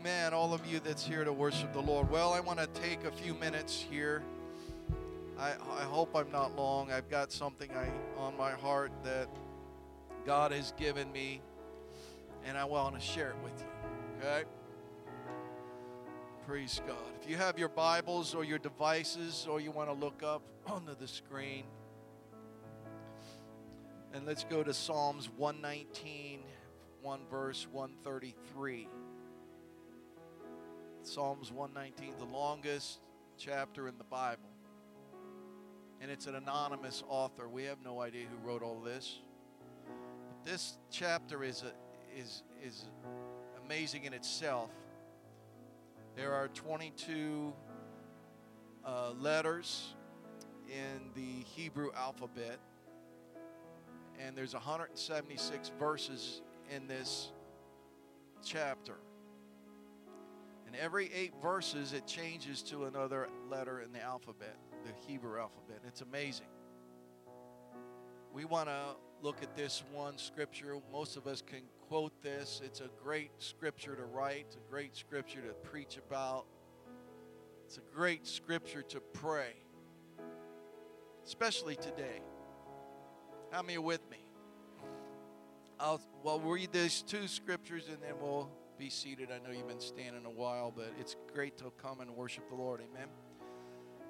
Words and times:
Amen. 0.00 0.32
All 0.32 0.54
of 0.54 0.64
you 0.64 0.80
that's 0.80 1.04
here 1.04 1.24
to 1.24 1.32
worship 1.32 1.74
the 1.74 1.82
Lord. 1.82 2.10
Well, 2.10 2.32
I 2.32 2.40
want 2.40 2.58
to 2.58 2.66
take 2.68 3.04
a 3.04 3.10
few 3.10 3.34
minutes 3.34 3.84
here. 3.90 4.22
I, 5.38 5.50
I 5.50 5.82
hope 5.82 6.16
I'm 6.16 6.32
not 6.32 6.56
long. 6.56 6.90
I've 6.90 7.10
got 7.10 7.30
something 7.30 7.70
I, 7.72 7.90
on 8.18 8.34
my 8.34 8.52
heart 8.52 8.92
that 9.04 9.28
God 10.24 10.52
has 10.52 10.72
given 10.78 11.12
me, 11.12 11.42
and 12.46 12.56
I 12.56 12.64
want 12.64 12.94
to 12.94 13.00
share 13.00 13.28
it 13.28 13.36
with 13.44 13.52
you. 13.60 14.26
Okay? 14.26 14.44
Praise 16.46 16.80
God. 16.86 16.96
If 17.20 17.28
you 17.28 17.36
have 17.36 17.58
your 17.58 17.68
Bibles 17.68 18.34
or 18.34 18.42
your 18.42 18.58
devices, 18.58 19.46
or 19.50 19.60
you 19.60 19.70
want 19.70 19.90
to 19.90 19.94
look 19.94 20.22
up 20.22 20.40
onto 20.66 20.96
the 20.96 21.08
screen, 21.08 21.64
and 24.14 24.24
let's 24.24 24.44
go 24.44 24.62
to 24.62 24.72
Psalms 24.72 25.28
119, 25.36 26.40
1 27.02 27.20
verse 27.30 27.66
133. 27.70 28.88
Psalms 31.02 31.50
119, 31.50 32.14
the 32.18 32.24
longest 32.24 33.00
chapter 33.38 33.88
in 33.88 33.96
the 33.96 34.04
Bible. 34.04 34.50
And 36.00 36.10
it's 36.10 36.26
an 36.26 36.34
anonymous 36.34 37.02
author. 37.08 37.48
We 37.48 37.64
have 37.64 37.78
no 37.82 38.00
idea 38.00 38.26
who 38.30 38.46
wrote 38.46 38.62
all 38.62 38.80
this. 38.80 39.20
But 39.86 40.44
this 40.44 40.76
chapter 40.90 41.42
is, 41.42 41.62
a, 41.62 41.72
is, 42.18 42.42
is 42.62 42.84
amazing 43.64 44.04
in 44.04 44.12
itself. 44.12 44.70
There 46.16 46.34
are 46.34 46.48
22 46.48 47.52
uh, 48.84 49.12
letters 49.18 49.94
in 50.68 51.10
the 51.14 51.44
Hebrew 51.44 51.90
alphabet, 51.96 52.58
and 54.18 54.36
there's 54.36 54.52
176 54.52 55.72
verses 55.78 56.42
in 56.70 56.86
this 56.86 57.32
chapter. 58.44 58.96
And 60.70 60.78
every 60.80 61.10
eight 61.12 61.32
verses, 61.42 61.92
it 61.92 62.06
changes 62.06 62.62
to 62.62 62.84
another 62.84 63.28
letter 63.50 63.80
in 63.80 63.92
the 63.92 64.00
alphabet, 64.00 64.54
the 64.84 64.92
Hebrew 65.04 65.36
alphabet. 65.36 65.80
It's 65.84 66.00
amazing. 66.00 66.46
We 68.32 68.44
want 68.44 68.68
to 68.68 68.94
look 69.20 69.42
at 69.42 69.56
this 69.56 69.82
one 69.92 70.16
scripture. 70.16 70.76
Most 70.92 71.16
of 71.16 71.26
us 71.26 71.42
can 71.44 71.62
quote 71.88 72.12
this. 72.22 72.60
It's 72.64 72.80
a 72.80 72.88
great 73.02 73.32
scripture 73.38 73.96
to 73.96 74.04
write, 74.04 74.44
it's 74.46 74.54
a 74.54 74.70
great 74.70 74.94
scripture 74.94 75.40
to 75.40 75.54
preach 75.68 75.96
about. 75.96 76.44
It's 77.66 77.78
a 77.78 77.94
great 77.94 78.24
scripture 78.24 78.82
to 78.82 79.00
pray, 79.00 79.54
especially 81.24 81.74
today. 81.74 82.22
How 83.50 83.62
many 83.62 83.78
are 83.78 83.80
with 83.80 84.08
me? 84.08 84.18
I'll 85.80 86.00
well 86.22 86.38
read 86.38 86.70
these 86.70 87.02
two 87.02 87.26
scriptures 87.26 87.88
and 87.88 88.00
then 88.00 88.14
we'll 88.20 88.48
be 88.80 88.88
seated. 88.88 89.28
I 89.30 89.46
know 89.46 89.54
you've 89.54 89.68
been 89.68 89.78
standing 89.78 90.24
a 90.24 90.30
while, 90.30 90.72
but 90.74 90.90
it's 90.98 91.14
great 91.34 91.58
to 91.58 91.70
come 91.82 92.00
and 92.00 92.16
worship 92.16 92.48
the 92.48 92.54
Lord. 92.54 92.80
Amen. 92.80 93.08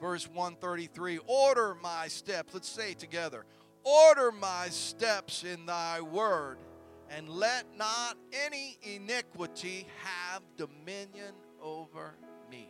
Verse 0.01 0.29
133 0.29 1.19
Order 1.27 1.77
my 1.83 2.07
steps. 2.07 2.55
Let's 2.55 2.69
say 2.69 2.95
together. 2.95 3.45
Order 3.83 4.31
my 4.31 4.69
steps 4.69 5.43
in 5.43 5.67
thy 5.67 6.01
word, 6.01 6.59
and 7.11 7.29
let 7.29 7.65
not 7.77 8.17
any 8.47 8.79
iniquity 8.83 9.89
have 10.05 10.43
dominion 10.57 11.35
over 11.61 12.15
me. 12.49 12.69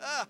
Ah. 0.00 0.28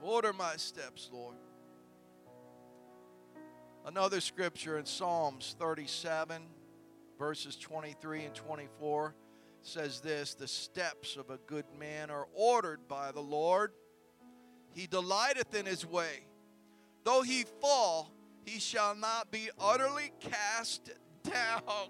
Order 0.00 0.32
my 0.32 0.56
steps, 0.56 1.10
Lord. 1.12 1.36
Another 3.84 4.20
scripture 4.20 4.78
in 4.78 4.86
Psalms 4.86 5.56
37, 5.58 6.42
verses 7.18 7.56
23 7.56 8.26
and 8.26 8.34
24 8.34 9.14
says 9.62 10.00
this 10.00 10.34
The 10.34 10.46
steps 10.46 11.16
of 11.16 11.30
a 11.30 11.38
good 11.48 11.64
man 11.80 12.08
are 12.08 12.28
ordered 12.32 12.86
by 12.86 13.10
the 13.10 13.20
Lord. 13.20 13.72
He 14.72 14.86
delighteth 14.86 15.52
in 15.56 15.66
his 15.66 15.84
way. 15.84 16.26
Though 17.02 17.22
he 17.22 17.44
fall, 17.60 18.12
he 18.44 18.60
shall 18.60 18.94
not 18.94 19.32
be 19.32 19.50
utterly 19.60 20.12
cast 20.20 20.92
down. 21.24 21.62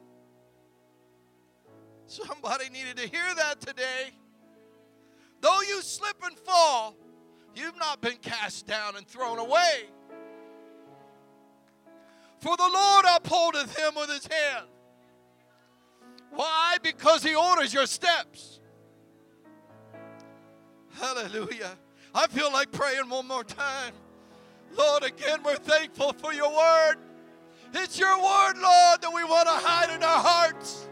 Somebody 2.07 2.71
needed 2.71 2.97
to 2.97 3.07
hear 3.07 3.35
that 3.37 3.61
today. 3.61 4.13
Though 5.43 5.61
you 5.61 5.83
slip 5.83 6.17
and 6.25 6.39
fall, 6.39 6.97
you've 7.55 7.77
not 7.77 8.01
been 8.01 8.17
cast 8.17 8.67
down 8.67 8.97
and 8.97 9.07
thrown 9.07 9.39
away. 9.39 9.91
For 12.43 12.57
the 12.57 12.69
Lord 12.75 13.05
upholdeth 13.09 13.79
him 13.79 13.95
with 13.95 14.11
his 14.11 14.27
hand. 14.27 14.67
Why? 16.33 16.77
Because 16.83 17.23
he 17.23 17.37
orders 17.37 17.73
your 17.73 17.87
steps. 17.87 18.59
Hallelujah. 20.95 21.79
I 22.13 22.27
feel 22.27 22.53
like 22.53 22.73
praying 22.73 23.09
one 23.09 23.29
more 23.29 23.45
time. 23.45 23.93
Lord, 24.77 25.05
again, 25.05 25.39
we're 25.45 25.55
thankful 25.55 26.15
for 26.15 26.33
your 26.33 26.51
word. 26.51 26.97
It's 27.75 27.97
your 27.97 28.17
word, 28.17 28.55
Lord, 28.57 29.03
that 29.03 29.13
we 29.15 29.23
want 29.23 29.47
to 29.47 29.55
hide 29.55 29.95
in 29.95 30.03
our 30.03 30.21
hearts. 30.21 30.89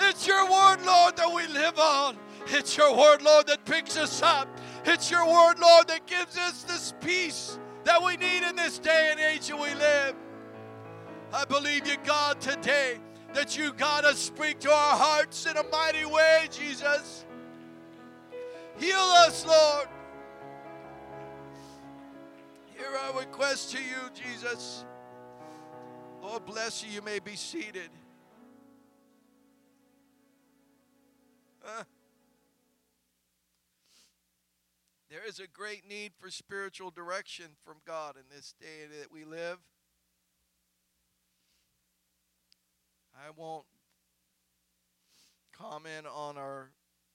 It's 0.00 0.26
your 0.26 0.44
word, 0.44 0.78
Lord, 0.86 1.14
that 1.18 1.30
we 1.30 1.46
live 1.48 1.78
on. 1.78 2.16
It's 2.46 2.74
your 2.74 2.96
word, 2.96 3.20
Lord, 3.20 3.46
that 3.48 3.66
picks 3.66 3.98
us 3.98 4.22
up. 4.22 4.48
It's 4.86 5.10
your 5.10 5.26
word, 5.26 5.58
Lord, 5.58 5.88
that 5.88 6.06
gives 6.06 6.38
us 6.38 6.62
this 6.62 6.94
peace 7.02 7.58
that 7.84 8.02
we 8.02 8.16
need 8.16 8.48
in 8.48 8.56
this 8.56 8.78
day 8.78 9.10
and 9.10 9.20
age 9.20 9.48
that 9.48 9.60
we 9.60 9.74
live. 9.74 10.14
I 11.36 11.44
believe 11.44 11.86
you, 11.86 11.96
God, 12.02 12.40
today 12.40 12.98
that 13.34 13.58
you, 13.58 13.70
God, 13.74 14.04
to 14.04 14.14
speak 14.14 14.58
to 14.60 14.70
our 14.70 14.96
hearts 14.96 15.44
in 15.44 15.58
a 15.58 15.64
mighty 15.64 16.06
way, 16.06 16.48
Jesus. 16.50 17.26
Heal 18.78 18.96
us, 18.96 19.44
Lord. 19.44 19.86
Hear 22.74 22.88
our 22.88 23.20
request 23.20 23.70
to 23.72 23.78
you, 23.78 24.08
Jesus. 24.14 24.86
Lord, 26.22 26.46
bless 26.46 26.82
you. 26.82 26.90
You 26.90 27.02
may 27.02 27.18
be 27.18 27.36
seated. 27.36 27.90
There 35.10 35.20
is 35.28 35.38
a 35.38 35.46
great 35.46 35.86
need 35.86 36.12
for 36.18 36.30
spiritual 36.30 36.90
direction 36.90 37.46
from 37.62 37.74
God 37.86 38.16
in 38.16 38.22
this 38.34 38.54
day 38.58 38.86
that 39.00 39.12
we 39.12 39.24
live. 39.24 39.58
I 43.16 43.30
won't 43.34 43.64
comment 45.56 46.06
on 46.14 46.36
our 46.36 46.70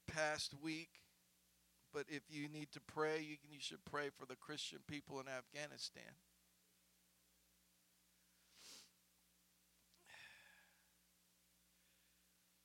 past 0.08 0.54
week, 0.60 0.90
but 1.92 2.06
if 2.08 2.22
you 2.28 2.48
need 2.48 2.72
to 2.72 2.80
pray, 2.80 3.20
you, 3.20 3.36
can, 3.36 3.52
you 3.52 3.60
should 3.60 3.84
pray 3.84 4.10
for 4.18 4.26
the 4.26 4.34
Christian 4.34 4.80
people 4.88 5.20
in 5.20 5.26
Afghanistan. 5.28 6.02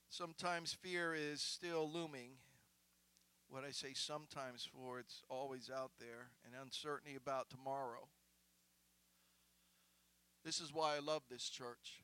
Sometimes 0.10 0.74
fear 0.74 1.14
is 1.14 1.42
still 1.42 1.88
looming. 1.94 2.32
What 3.50 3.64
I 3.64 3.70
say 3.70 3.94
sometimes 3.94 4.68
for, 4.74 5.00
it's 5.00 5.22
always 5.30 5.70
out 5.70 5.92
there, 6.00 6.32
and 6.44 6.56
uncertainty 6.60 7.16
about 7.16 7.52
tomorrow. 7.52 8.08
This 10.44 10.60
is 10.60 10.74
why 10.74 10.96
I 10.96 11.00
love 11.00 11.22
this 11.30 11.50
church. 11.50 12.02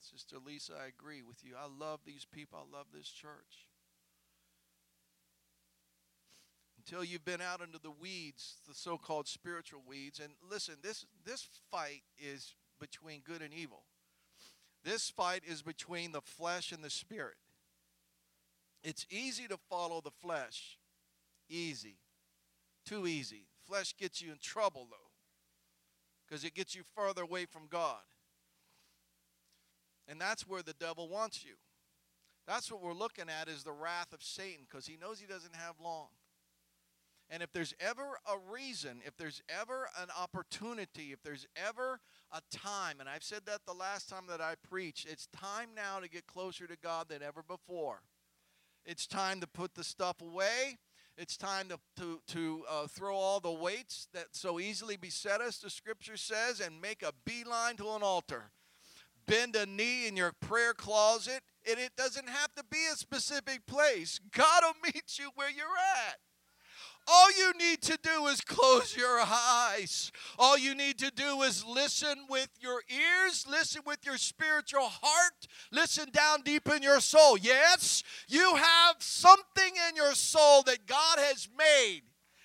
Sister 0.00 0.36
Lisa, 0.44 0.74
I 0.82 0.86
agree 0.86 1.22
with 1.22 1.44
you. 1.44 1.54
I 1.58 1.66
love 1.66 2.00
these 2.06 2.24
people. 2.24 2.58
I 2.58 2.76
love 2.76 2.86
this 2.94 3.08
church. 3.08 3.66
Until 6.78 7.04
you've 7.04 7.24
been 7.24 7.40
out 7.40 7.60
into 7.60 7.78
the 7.78 7.90
weeds, 7.90 8.56
the 8.66 8.74
so-called 8.74 9.28
spiritual 9.28 9.82
weeds, 9.86 10.20
and 10.20 10.32
listen, 10.48 10.76
this 10.82 11.04
this 11.24 11.48
fight 11.70 12.02
is 12.18 12.54
between 12.80 13.20
good 13.20 13.42
and 13.42 13.52
evil. 13.52 13.82
This 14.84 15.10
fight 15.10 15.42
is 15.46 15.60
between 15.60 16.12
the 16.12 16.20
flesh 16.20 16.72
and 16.72 16.82
the 16.82 16.90
spirit. 16.90 17.36
It's 18.82 19.06
easy 19.10 19.48
to 19.48 19.58
follow 19.68 20.00
the 20.00 20.10
flesh. 20.10 20.78
Easy. 21.48 21.96
Too 22.86 23.06
easy. 23.06 23.48
Flesh 23.66 23.94
gets 23.96 24.22
you 24.22 24.30
in 24.30 24.38
trouble 24.40 24.86
though. 24.88 25.10
Because 26.26 26.44
it 26.44 26.54
gets 26.54 26.74
you 26.74 26.82
further 26.94 27.22
away 27.22 27.44
from 27.44 27.66
God. 27.68 28.00
And 30.08 30.20
that's 30.20 30.48
where 30.48 30.62
the 30.62 30.72
devil 30.72 31.08
wants 31.08 31.44
you. 31.44 31.54
That's 32.46 32.72
what 32.72 32.82
we're 32.82 32.94
looking 32.94 33.26
at 33.28 33.48
is 33.48 33.62
the 33.62 33.72
wrath 33.72 34.12
of 34.14 34.22
Satan 34.22 34.66
because 34.68 34.86
he 34.86 34.96
knows 34.96 35.20
he 35.20 35.26
doesn't 35.26 35.54
have 35.54 35.74
long. 35.82 36.08
And 37.30 37.42
if 37.42 37.52
there's 37.52 37.74
ever 37.78 38.18
a 38.26 38.38
reason, 38.50 39.02
if 39.04 39.16
there's 39.18 39.42
ever 39.50 39.88
an 40.00 40.08
opportunity, 40.18 41.12
if 41.12 41.22
there's 41.22 41.46
ever 41.56 42.00
a 42.32 42.40
time, 42.50 43.00
and 43.00 43.08
I've 43.08 43.22
said 43.22 43.42
that 43.44 43.66
the 43.66 43.74
last 43.74 44.08
time 44.08 44.24
that 44.30 44.40
I 44.40 44.54
preached, 44.66 45.06
it's 45.10 45.26
time 45.26 45.68
now 45.76 46.00
to 46.00 46.08
get 46.08 46.26
closer 46.26 46.66
to 46.66 46.76
God 46.82 47.08
than 47.10 47.22
ever 47.22 47.42
before. 47.42 48.00
It's 48.86 49.06
time 49.06 49.40
to 49.40 49.46
put 49.46 49.74
the 49.74 49.84
stuff 49.84 50.22
away. 50.22 50.78
It's 51.18 51.36
time 51.36 51.68
to, 51.68 51.78
to, 51.98 52.20
to 52.28 52.64
uh, 52.70 52.86
throw 52.86 53.14
all 53.14 53.40
the 53.40 53.52
weights 53.52 54.08
that 54.14 54.28
so 54.32 54.58
easily 54.58 54.96
beset 54.96 55.42
us, 55.42 55.58
the 55.58 55.68
scripture 55.68 56.16
says, 56.16 56.60
and 56.60 56.80
make 56.80 57.02
a 57.02 57.12
beeline 57.26 57.76
to 57.76 57.90
an 57.90 58.02
altar. 58.02 58.52
Bend 59.28 59.54
a 59.56 59.66
knee 59.66 60.08
in 60.08 60.16
your 60.16 60.32
prayer 60.32 60.72
closet, 60.72 61.42
and 61.68 61.78
it 61.78 61.94
doesn't 61.96 62.28
have 62.28 62.54
to 62.54 62.64
be 62.70 62.78
a 62.90 62.96
specific 62.96 63.66
place. 63.66 64.18
God 64.32 64.62
will 64.64 64.90
meet 64.92 65.18
you 65.18 65.30
where 65.34 65.50
you're 65.50 65.66
at. 66.06 66.16
All 67.06 67.30
you 67.32 67.52
need 67.58 67.82
to 67.82 67.98
do 68.02 68.26
is 68.26 68.40
close 68.40 68.96
your 68.96 69.20
eyes. 69.20 70.12
All 70.38 70.56
you 70.58 70.74
need 70.74 70.98
to 70.98 71.10
do 71.10 71.42
is 71.42 71.64
listen 71.64 72.24
with 72.28 72.48
your 72.58 72.82
ears, 72.88 73.46
listen 73.48 73.82
with 73.86 73.98
your 74.04 74.16
spiritual 74.16 74.88
heart, 74.88 75.46
listen 75.72 76.08
down 76.10 76.40
deep 76.42 76.66
in 76.68 76.82
your 76.82 77.00
soul. 77.00 77.36
Yes, 77.38 78.02
you 78.28 78.56
have 78.56 78.96
something 78.98 79.72
in 79.88 79.96
your 79.96 80.14
soul 80.14 80.62
that 80.62 80.86
God 80.86 81.18
has 81.18 81.48
made. 81.56 82.02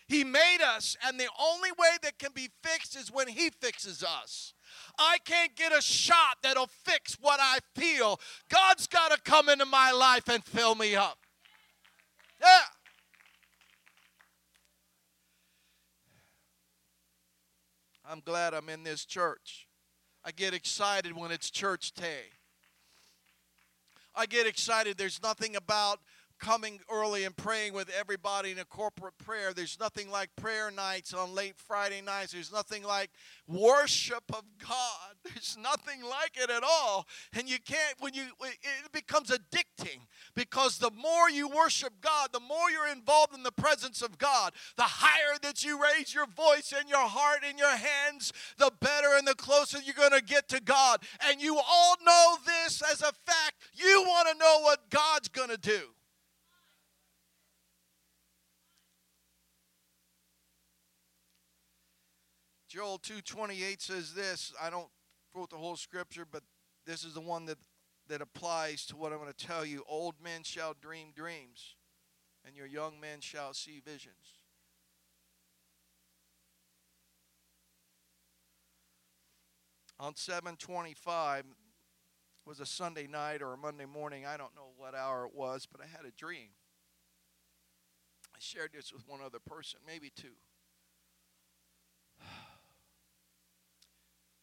He 0.09 0.25
made 0.25 0.59
us, 0.61 0.97
and 1.05 1.17
the 1.17 1.29
only 1.39 1.71
way 1.71 1.97
that 2.01 2.19
can 2.19 2.31
be 2.33 2.49
fixed 2.61 2.97
is 2.97 3.11
when 3.11 3.29
He 3.29 3.49
fixes 3.49 4.03
us. 4.03 4.52
I 4.97 5.17
can't 5.25 5.55
get 5.55 5.71
a 5.71 5.81
shot 5.81 6.37
that'll 6.43 6.67
fix 6.67 7.17
what 7.19 7.39
I 7.41 7.59
feel. 7.75 8.19
God's 8.49 8.87
got 8.87 9.11
to 9.11 9.19
come 9.21 9.49
into 9.49 9.65
my 9.65 9.91
life 9.91 10.29
and 10.29 10.43
fill 10.43 10.75
me 10.75 10.95
up. 10.95 11.17
Yeah. 12.41 12.47
I'm 18.09 18.19
glad 18.19 18.53
I'm 18.53 18.69
in 18.69 18.83
this 18.83 19.05
church. 19.05 19.67
I 20.25 20.31
get 20.31 20.53
excited 20.53 21.15
when 21.15 21.31
it's 21.31 21.49
church 21.49 21.93
day. 21.93 22.31
I 24.15 24.25
get 24.25 24.45
excited. 24.45 24.97
There's 24.97 25.21
nothing 25.23 25.55
about 25.55 25.99
coming 26.39 26.79
early 26.91 27.23
and 27.23 27.35
praying 27.35 27.73
with 27.73 27.89
everybody 27.97 28.51
in 28.51 28.59
a 28.59 28.65
corporate 28.65 29.17
prayer. 29.17 29.53
There's 29.53 29.79
nothing 29.79 30.09
like 30.09 30.29
prayer 30.35 30.71
nights 30.71 31.13
on 31.13 31.33
late 31.33 31.55
Friday 31.57 32.01
nights. 32.01 32.33
There's 32.33 32.51
nothing 32.51 32.83
like 32.83 33.09
worship 33.47 34.23
of 34.29 34.43
God. 34.59 35.15
There's 35.23 35.57
nothing 35.61 36.03
like 36.03 36.35
it 36.35 36.49
at 36.49 36.63
all. 36.63 37.07
And 37.33 37.49
you 37.49 37.57
can't, 37.59 37.95
when 37.99 38.13
you, 38.13 38.23
it 38.41 38.91
becomes 38.91 39.29
addicting 39.29 39.99
because 40.35 40.77
the 40.77 40.91
more 40.91 41.29
you 41.29 41.47
worship 41.47 41.93
God, 42.01 42.29
the 42.33 42.39
more 42.39 42.69
you're 42.71 42.91
involved 42.91 43.33
in 43.33 43.43
the 43.43 43.51
presence 43.51 44.01
of 44.01 44.17
God, 44.17 44.53
the 44.75 44.83
higher 44.83 45.37
that 45.41 45.63
you 45.63 45.81
raise 45.81 46.13
your 46.13 46.27
voice 46.27 46.73
and 46.77 46.89
your 46.89 47.07
heart 47.07 47.39
and 47.47 47.57
your 47.57 47.75
hands, 47.75 48.33
the 48.57 48.71
better 48.79 49.15
and 49.17 49.27
the 49.27 49.35
closer 49.35 49.79
you're 49.79 49.95
going 49.95 50.11
to 50.11 50.23
get 50.23 50.47
to 50.49 50.61
God. 50.61 51.01
And 51.29 51.41
you 51.41 51.57
all 51.57 51.95
know 52.05 52.35
this 52.45 52.81
as 52.91 53.01
a 53.01 53.11
fact. 53.25 53.55
You 53.73 54.03
want 54.07 54.29
to 54.29 54.37
know 54.37 54.59
what 54.61 54.89
God's 54.89 55.27
going 55.27 55.49
to 55.49 55.57
do. 55.57 55.93
Joel 62.73 62.97
2:28 62.97 63.81
says 63.83 64.15
this. 64.15 64.51
I 64.59 64.71
don't 64.71 64.89
quote 65.31 65.51
the 65.51 65.57
whole 65.57 65.75
scripture, 65.75 66.25
but 66.25 66.41
this 66.87 67.03
is 67.03 67.13
the 67.13 67.21
one 67.21 67.45
that 67.45 67.59
that 68.07 68.19
applies 68.19 68.87
to 68.87 68.97
what 68.97 69.13
I'm 69.13 69.19
going 69.19 69.31
to 69.31 69.45
tell 69.45 69.63
you. 69.63 69.83
Old 69.87 70.19
men 70.19 70.41
shall 70.41 70.73
dream 70.73 71.11
dreams, 71.15 71.75
and 72.43 72.55
your 72.55 72.65
young 72.65 72.99
men 72.99 73.21
shall 73.21 73.53
see 73.53 73.79
visions. 73.79 74.39
On 79.99 80.15
725 80.15 81.45
was 82.43 82.59
a 82.59 82.65
Sunday 82.65 83.05
night 83.05 83.43
or 83.43 83.53
a 83.53 83.57
Monday 83.57 83.85
morning. 83.85 84.25
I 84.25 84.35
don't 84.35 84.55
know 84.55 84.71
what 84.77 84.95
hour 84.95 85.27
it 85.27 85.35
was, 85.35 85.67
but 85.71 85.79
I 85.79 85.85
had 85.85 86.05
a 86.05 86.11
dream. 86.11 86.49
I 88.35 88.39
shared 88.39 88.71
this 88.73 88.91
with 88.91 89.07
one 89.07 89.21
other 89.21 89.39
person, 89.39 89.79
maybe 89.85 90.09
two. 90.09 90.37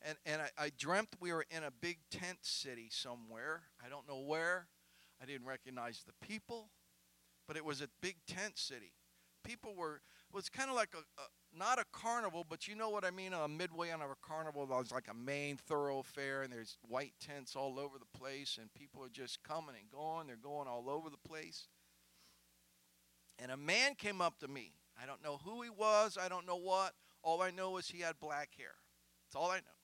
And 0.02 0.16
and 0.24 0.42
I, 0.42 0.64
I 0.64 0.70
dreamt 0.76 1.16
we 1.20 1.32
were 1.32 1.44
in 1.50 1.64
a 1.64 1.70
big 1.70 1.98
tent 2.10 2.38
city 2.42 2.88
somewhere. 2.90 3.62
I 3.84 3.88
don't 3.88 4.08
know 4.08 4.20
where. 4.20 4.68
I 5.22 5.26
didn't 5.26 5.46
recognize 5.46 6.02
the 6.06 6.26
people, 6.26 6.70
but 7.46 7.56
it 7.56 7.64
was 7.64 7.80
a 7.80 7.88
big 8.00 8.16
tent 8.26 8.58
city. 8.58 8.92
People 9.44 9.74
were 9.74 9.96
it 9.96 10.34
was 10.34 10.48
kind 10.48 10.70
of 10.70 10.76
like 10.76 10.94
a, 10.94 10.98
a 10.98 11.24
not 11.52 11.78
a 11.78 11.84
carnival, 11.92 12.46
but 12.48 12.68
you 12.68 12.76
know 12.76 12.90
what 12.90 13.04
I 13.04 13.10
mean. 13.10 13.32
A 13.32 13.48
midway 13.48 13.90
on 13.90 14.00
a 14.00 14.06
carnival, 14.22 14.66
there's 14.66 14.92
like 14.92 15.08
a 15.10 15.14
main 15.14 15.56
thoroughfare, 15.56 16.42
and 16.42 16.52
there's 16.52 16.78
white 16.82 17.14
tents 17.20 17.56
all 17.56 17.78
over 17.78 17.98
the 17.98 18.18
place, 18.18 18.58
and 18.60 18.72
people 18.72 19.02
are 19.02 19.08
just 19.08 19.42
coming 19.42 19.74
and 19.78 19.90
going. 19.90 20.26
They're 20.26 20.36
going 20.36 20.68
all 20.68 20.88
over 20.88 21.10
the 21.10 21.28
place. 21.28 21.66
And 23.38 23.50
a 23.50 23.56
man 23.56 23.94
came 23.94 24.20
up 24.20 24.38
to 24.40 24.48
me. 24.48 24.74
I 25.02 25.06
don't 25.06 25.24
know 25.24 25.40
who 25.44 25.62
he 25.62 25.70
was. 25.70 26.18
I 26.20 26.28
don't 26.28 26.46
know 26.46 26.56
what. 26.56 26.92
All 27.22 27.42
I 27.42 27.50
know 27.50 27.78
is 27.78 27.88
he 27.88 28.00
had 28.00 28.20
black 28.20 28.50
hair. 28.56 28.74
That's 29.26 29.34
all 29.34 29.50
I 29.50 29.56
know. 29.56 29.79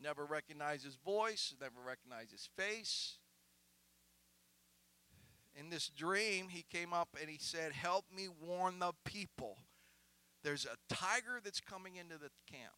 Never 0.00 0.24
recognized 0.24 0.84
his 0.84 0.96
voice, 0.96 1.54
never 1.60 1.80
recognized 1.86 2.32
his 2.32 2.48
face. 2.56 3.18
In 5.56 5.70
this 5.70 5.88
dream, 5.88 6.48
he 6.48 6.64
came 6.68 6.92
up 6.92 7.16
and 7.20 7.30
he 7.30 7.38
said, 7.38 7.72
Help 7.72 8.06
me 8.14 8.28
warn 8.28 8.80
the 8.80 8.92
people. 9.04 9.58
There's 10.42 10.66
a 10.66 10.94
tiger 10.94 11.40
that's 11.42 11.60
coming 11.60 11.96
into 11.96 12.18
the 12.18 12.30
camp. 12.50 12.74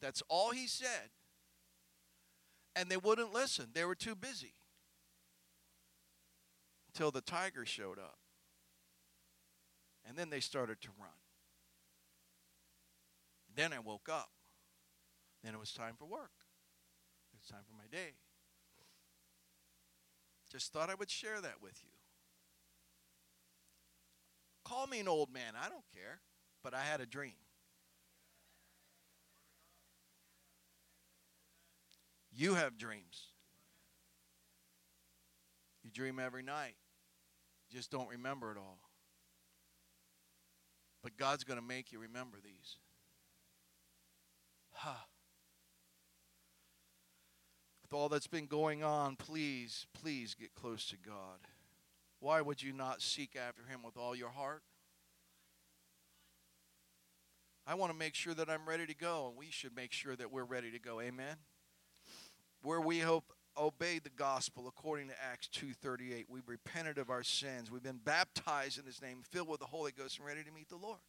That's 0.00 0.22
all 0.28 0.50
he 0.50 0.66
said. 0.66 1.10
And 2.74 2.88
they 2.88 2.96
wouldn't 2.96 3.32
listen, 3.32 3.68
they 3.72 3.84
were 3.84 3.94
too 3.94 4.14
busy. 4.14 4.54
Until 6.88 7.10
the 7.10 7.20
tiger 7.20 7.66
showed 7.66 7.98
up. 7.98 8.18
And 10.06 10.16
then 10.16 10.30
they 10.30 10.40
started 10.40 10.80
to 10.82 10.88
run. 10.98 11.10
Then 13.54 13.72
I 13.72 13.78
woke 13.78 14.08
up. 14.10 14.30
Then 15.42 15.54
it 15.54 15.60
was 15.60 15.72
time 15.72 15.94
for 15.98 16.04
work. 16.04 16.30
It 17.32 17.38
was 17.40 17.46
time 17.48 17.62
for 17.68 17.76
my 17.76 17.88
day. 17.90 18.14
Just 20.50 20.72
thought 20.72 20.90
I 20.90 20.94
would 20.94 21.10
share 21.10 21.40
that 21.40 21.62
with 21.62 21.80
you. 21.82 21.90
Call 24.64 24.86
me 24.86 25.00
an 25.00 25.08
old 25.08 25.32
man, 25.32 25.54
I 25.60 25.68
don't 25.68 25.84
care, 25.92 26.20
but 26.62 26.74
I 26.74 26.82
had 26.82 27.00
a 27.00 27.06
dream. 27.06 27.32
You 32.34 32.54
have 32.54 32.78
dreams. 32.78 33.28
You 35.82 35.90
dream 35.90 36.18
every 36.18 36.42
night. 36.42 36.76
You 37.68 37.76
just 37.76 37.90
don't 37.90 38.08
remember 38.08 38.52
it 38.52 38.58
all. 38.58 38.78
But 41.02 41.16
God's 41.16 41.44
going 41.44 41.58
to 41.58 41.66
make 41.66 41.92
you 41.92 41.98
remember 41.98 42.38
these. 42.42 42.76
Huh 44.70 44.94
with 47.92 48.00
all 48.00 48.08
that's 48.08 48.26
been 48.26 48.46
going 48.46 48.82
on, 48.82 49.16
please, 49.16 49.86
please 49.92 50.34
get 50.34 50.54
close 50.54 50.86
to 50.86 50.96
God. 50.96 51.40
Why 52.20 52.40
would 52.40 52.62
you 52.62 52.72
not 52.72 53.02
seek 53.02 53.36
after 53.36 53.62
Him 53.64 53.82
with 53.84 53.98
all 53.98 54.16
your 54.16 54.30
heart? 54.30 54.62
I 57.66 57.74
want 57.74 57.92
to 57.92 57.98
make 57.98 58.14
sure 58.14 58.32
that 58.32 58.48
I'm 58.48 58.66
ready 58.66 58.86
to 58.86 58.94
go, 58.94 59.28
and 59.28 59.36
we 59.36 59.50
should 59.50 59.76
make 59.76 59.92
sure 59.92 60.16
that 60.16 60.32
we're 60.32 60.44
ready 60.44 60.70
to 60.70 60.78
go. 60.78 61.02
Amen. 61.02 61.36
Where 62.62 62.80
we 62.80 63.00
hope 63.00 63.34
obey 63.58 63.98
the 63.98 64.10
gospel 64.10 64.66
according 64.66 65.08
to 65.08 65.22
Acts 65.22 65.48
2:38. 65.48 66.30
We've 66.30 66.48
repented 66.48 66.96
of 66.96 67.10
our 67.10 67.22
sins. 67.22 67.70
We've 67.70 67.82
been 67.82 68.00
baptized 68.02 68.78
in 68.78 68.86
his 68.86 69.02
name, 69.02 69.22
filled 69.22 69.48
with 69.48 69.60
the 69.60 69.66
Holy 69.66 69.92
Ghost 69.92 70.16
and 70.16 70.26
ready 70.26 70.42
to 70.42 70.50
meet 70.50 70.70
the 70.70 70.76
Lord. 70.76 71.00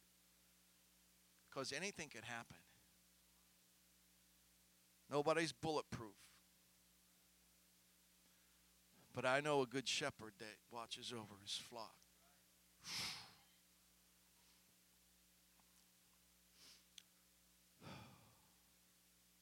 Because 1.48 1.72
anything 1.72 2.10
could 2.10 2.24
happen. 2.24 2.58
Nobody's 5.08 5.52
bulletproof. 5.52 6.12
But 9.14 9.24
I 9.24 9.40
know 9.40 9.62
a 9.62 9.66
good 9.66 9.88
shepherd 9.88 10.32
that 10.38 10.56
watches 10.72 11.12
over 11.12 11.34
his 11.42 11.56
flock. 11.56 11.94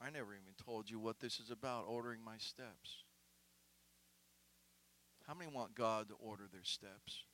I 0.05 0.11
never 0.11 0.33
even 0.35 0.55
told 0.63 0.91
you 0.91 0.99
what 0.99 1.21
this 1.21 1.39
is 1.39 1.51
about 1.51 1.87
ordering 1.89 2.21
my 2.25 2.37
steps. 2.37 3.05
How 5.27 5.35
many 5.35 5.51
want 5.51 5.75
God 5.75 6.09
to 6.09 6.15
order 6.15 6.49
their 6.53 6.65
steps? 6.65 7.25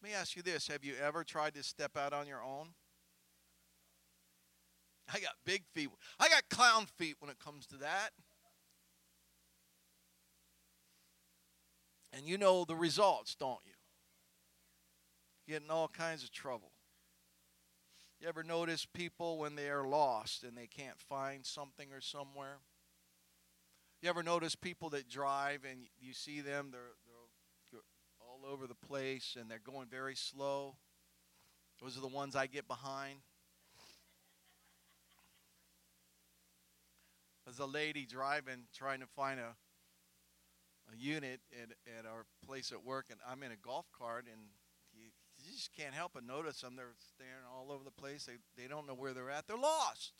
Let 0.00 0.10
me 0.10 0.14
ask 0.14 0.36
you 0.36 0.42
this 0.42 0.68
Have 0.68 0.84
you 0.84 0.94
ever 1.02 1.24
tried 1.24 1.54
to 1.54 1.62
step 1.62 1.96
out 1.96 2.12
on 2.12 2.26
your 2.26 2.42
own? 2.42 2.68
I 5.12 5.18
got 5.18 5.32
big 5.44 5.64
feet. 5.74 5.90
I 6.18 6.28
got 6.28 6.48
clown 6.48 6.86
feet 6.96 7.16
when 7.18 7.30
it 7.30 7.38
comes 7.38 7.66
to 7.66 7.76
that. 7.78 8.10
And 12.12 12.26
you 12.26 12.36
know 12.38 12.64
the 12.64 12.76
results, 12.76 13.34
don't 13.34 13.60
you? 13.64 13.72
Get 15.48 15.62
in 15.62 15.70
all 15.70 15.88
kinds 15.88 16.22
of 16.22 16.30
trouble. 16.30 16.72
You 18.20 18.28
ever 18.28 18.44
notice 18.44 18.86
people 18.86 19.38
when 19.38 19.56
they 19.56 19.68
are 19.68 19.86
lost 19.86 20.44
and 20.44 20.56
they 20.56 20.68
can't 20.68 21.00
find 21.00 21.44
something 21.44 21.92
or 21.92 22.00
somewhere? 22.00 22.58
You 24.00 24.08
ever 24.08 24.22
notice 24.22 24.54
people 24.54 24.90
that 24.90 25.08
drive 25.08 25.60
and 25.68 25.80
you 26.00 26.12
see 26.12 26.40
them, 26.40 26.68
they're, 26.70 26.80
they're 27.72 27.80
all 28.20 28.48
over 28.48 28.66
the 28.66 28.74
place 28.74 29.36
and 29.40 29.50
they're 29.50 29.58
going 29.58 29.88
very 29.88 30.14
slow. 30.14 30.76
Those 31.80 31.96
are 31.96 32.00
the 32.00 32.06
ones 32.06 32.36
I 32.36 32.46
get 32.46 32.68
behind. 32.68 33.16
There's 37.44 37.58
a 37.58 37.66
lady 37.66 38.06
driving, 38.06 38.64
trying 38.72 39.00
to 39.00 39.06
find 39.06 39.40
a 39.40 39.56
a 40.92 40.96
unit 40.96 41.40
at, 41.60 41.70
at 41.98 42.06
our 42.06 42.24
place 42.46 42.72
at 42.72 42.84
work, 42.84 43.06
and 43.10 43.18
I'm 43.28 43.42
in 43.42 43.52
a 43.52 43.56
golf 43.56 43.86
cart, 43.96 44.26
and 44.30 44.40
you, 44.92 45.06
you 45.44 45.52
just 45.52 45.72
can't 45.72 45.94
help 45.94 46.12
but 46.14 46.24
notice 46.24 46.60
them. 46.60 46.76
They're 46.76 46.94
staring 47.14 47.44
all 47.50 47.72
over 47.72 47.84
the 47.84 47.90
place. 47.90 48.26
They, 48.26 48.36
they 48.60 48.68
don't 48.68 48.86
know 48.86 48.94
where 48.94 49.14
they're 49.14 49.30
at. 49.30 49.46
They're 49.46 49.56
lost. 49.56 50.12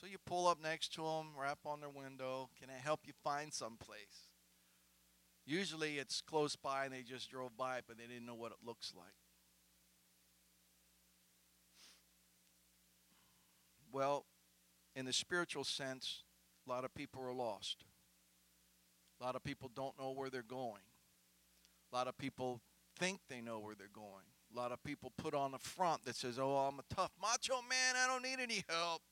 So 0.00 0.06
you 0.06 0.16
pull 0.24 0.46
up 0.46 0.58
next 0.62 0.94
to 0.94 1.02
them, 1.02 1.28
rap 1.38 1.58
on 1.66 1.80
their 1.80 1.90
window. 1.90 2.48
Can 2.58 2.70
I 2.70 2.78
help 2.82 3.00
you 3.06 3.12
find 3.22 3.52
some 3.52 3.76
place? 3.76 4.30
Usually 5.44 5.98
it's 5.98 6.20
close 6.20 6.56
by 6.56 6.84
and 6.84 6.94
they 6.94 7.02
just 7.02 7.30
drove 7.30 7.56
by 7.56 7.78
it, 7.78 7.84
but 7.86 7.98
they 7.98 8.06
didn't 8.06 8.24
know 8.24 8.34
what 8.34 8.52
it 8.52 8.58
looks 8.64 8.92
like. 8.96 9.08
Well, 13.92 14.24
in 14.94 15.04
the 15.04 15.12
spiritual 15.12 15.64
sense, 15.64 16.22
a 16.66 16.70
lot 16.70 16.84
of 16.84 16.94
people 16.94 17.22
are 17.22 17.32
lost. 17.32 17.84
A 19.20 19.24
lot 19.24 19.36
of 19.36 19.44
people 19.44 19.70
don't 19.74 19.98
know 19.98 20.12
where 20.12 20.30
they're 20.30 20.42
going. 20.42 20.82
A 21.92 21.96
lot 21.96 22.08
of 22.08 22.16
people 22.16 22.60
think 22.98 23.20
they 23.28 23.40
know 23.40 23.58
where 23.58 23.74
they're 23.74 23.88
going. 23.92 24.24
A 24.54 24.58
lot 24.58 24.72
of 24.72 24.82
people 24.82 25.12
put 25.16 25.34
on 25.34 25.54
a 25.54 25.58
front 25.58 26.04
that 26.04 26.16
says, 26.16 26.38
Oh, 26.38 26.56
I'm 26.56 26.78
a 26.78 26.94
tough 26.94 27.12
macho 27.20 27.60
man. 27.68 27.94
I 27.96 28.06
don't 28.06 28.22
need 28.22 28.42
any 28.42 28.64
help. 28.68 29.02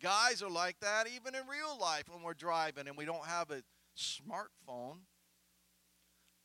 Guys 0.00 0.42
are 0.42 0.50
like 0.50 0.80
that 0.80 1.06
even 1.14 1.34
in 1.34 1.42
real 1.46 1.78
life 1.78 2.04
when 2.08 2.22
we're 2.22 2.34
driving 2.34 2.88
and 2.88 2.96
we 2.96 3.04
don't 3.04 3.24
have 3.26 3.50
a 3.50 3.62
smartphone. 3.98 4.98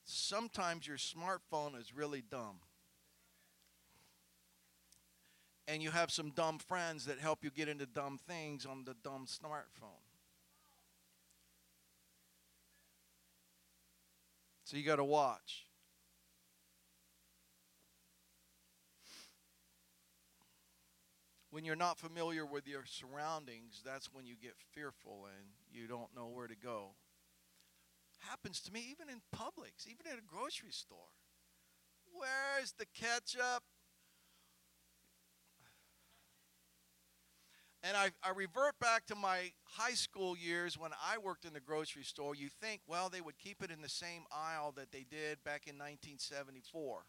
Sometimes 0.03 0.87
your 0.87 0.97
smartphone 0.97 1.79
is 1.79 1.95
really 1.95 2.21
dumb. 2.21 2.59
And 5.67 5.81
you 5.81 5.91
have 5.91 6.11
some 6.11 6.31
dumb 6.31 6.59
friends 6.59 7.05
that 7.05 7.17
help 7.19 7.43
you 7.43 7.49
get 7.49 7.67
into 7.67 7.85
dumb 7.85 8.19
things 8.27 8.65
on 8.65 8.83
the 8.83 8.95
dumb 9.03 9.25
smartphone. 9.25 10.04
You 14.75 14.83
got 14.83 14.97
to 14.97 15.05
watch. 15.05 15.65
When 21.49 21.63
you're 21.63 21.77
not 21.77 21.97
familiar 21.97 22.45
with 22.45 22.67
your 22.67 22.83
surroundings, 22.85 23.81
that's 23.85 24.11
when 24.11 24.25
you 24.25 24.35
get 24.35 24.55
fearful 24.73 25.27
and 25.27 25.47
you 25.71 25.87
don't 25.87 26.13
know 26.13 26.27
where 26.27 26.47
to 26.47 26.55
go. 26.57 26.95
Happens 28.19 28.59
to 28.63 28.73
me 28.73 28.85
even 28.91 29.07
in 29.07 29.21
Publix, 29.33 29.87
even 29.87 30.11
at 30.11 30.19
a 30.19 30.21
grocery 30.27 30.71
store. 30.71 31.13
Where's 32.11 32.73
the 32.73 32.85
ketchup? 32.85 33.63
And 37.87 37.95
I, 37.95 38.09
I 38.23 38.31
revert 38.31 38.79
back 38.79 39.05
to 39.07 39.15
my 39.15 39.51
high 39.65 39.93
school 39.93 40.35
years 40.35 40.75
when 40.75 40.89
I 40.93 41.19
worked 41.19 41.45
in 41.45 41.53
the 41.53 41.59
grocery 41.59 42.01
store. 42.03 42.33
You 42.33 42.49
think, 42.49 42.81
well, 42.87 43.09
they 43.09 43.21
would 43.21 43.37
keep 43.37 43.61
it 43.61 43.69
in 43.69 43.83
the 43.83 43.89
same 43.89 44.23
aisle 44.31 44.73
that 44.75 44.91
they 44.91 45.05
did 45.07 45.43
back 45.43 45.67
in 45.67 45.75
1974. 45.75 47.03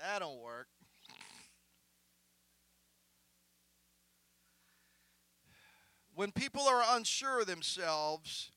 That 0.00 0.20
don't 0.20 0.40
work. 0.40 0.68
When 6.14 6.30
people 6.30 6.62
are 6.62 6.84
unsure 6.90 7.40
of 7.40 7.48
themselves, 7.48 8.52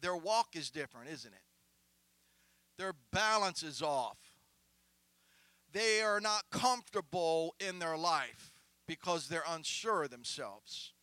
their 0.00 0.16
walk 0.16 0.56
is 0.56 0.70
different, 0.70 1.08
isn't 1.10 1.32
it? 1.32 1.40
Their 2.78 2.94
balance 3.12 3.62
is 3.62 3.80
off. 3.80 4.18
They 5.72 6.02
are 6.02 6.20
not 6.20 6.50
comfortable 6.50 7.54
in 7.60 7.78
their 7.78 7.96
life 7.96 8.49
because 8.90 9.28
they're 9.28 9.44
unsure 9.48 10.02
of 10.02 10.10
themselves. 10.10 10.94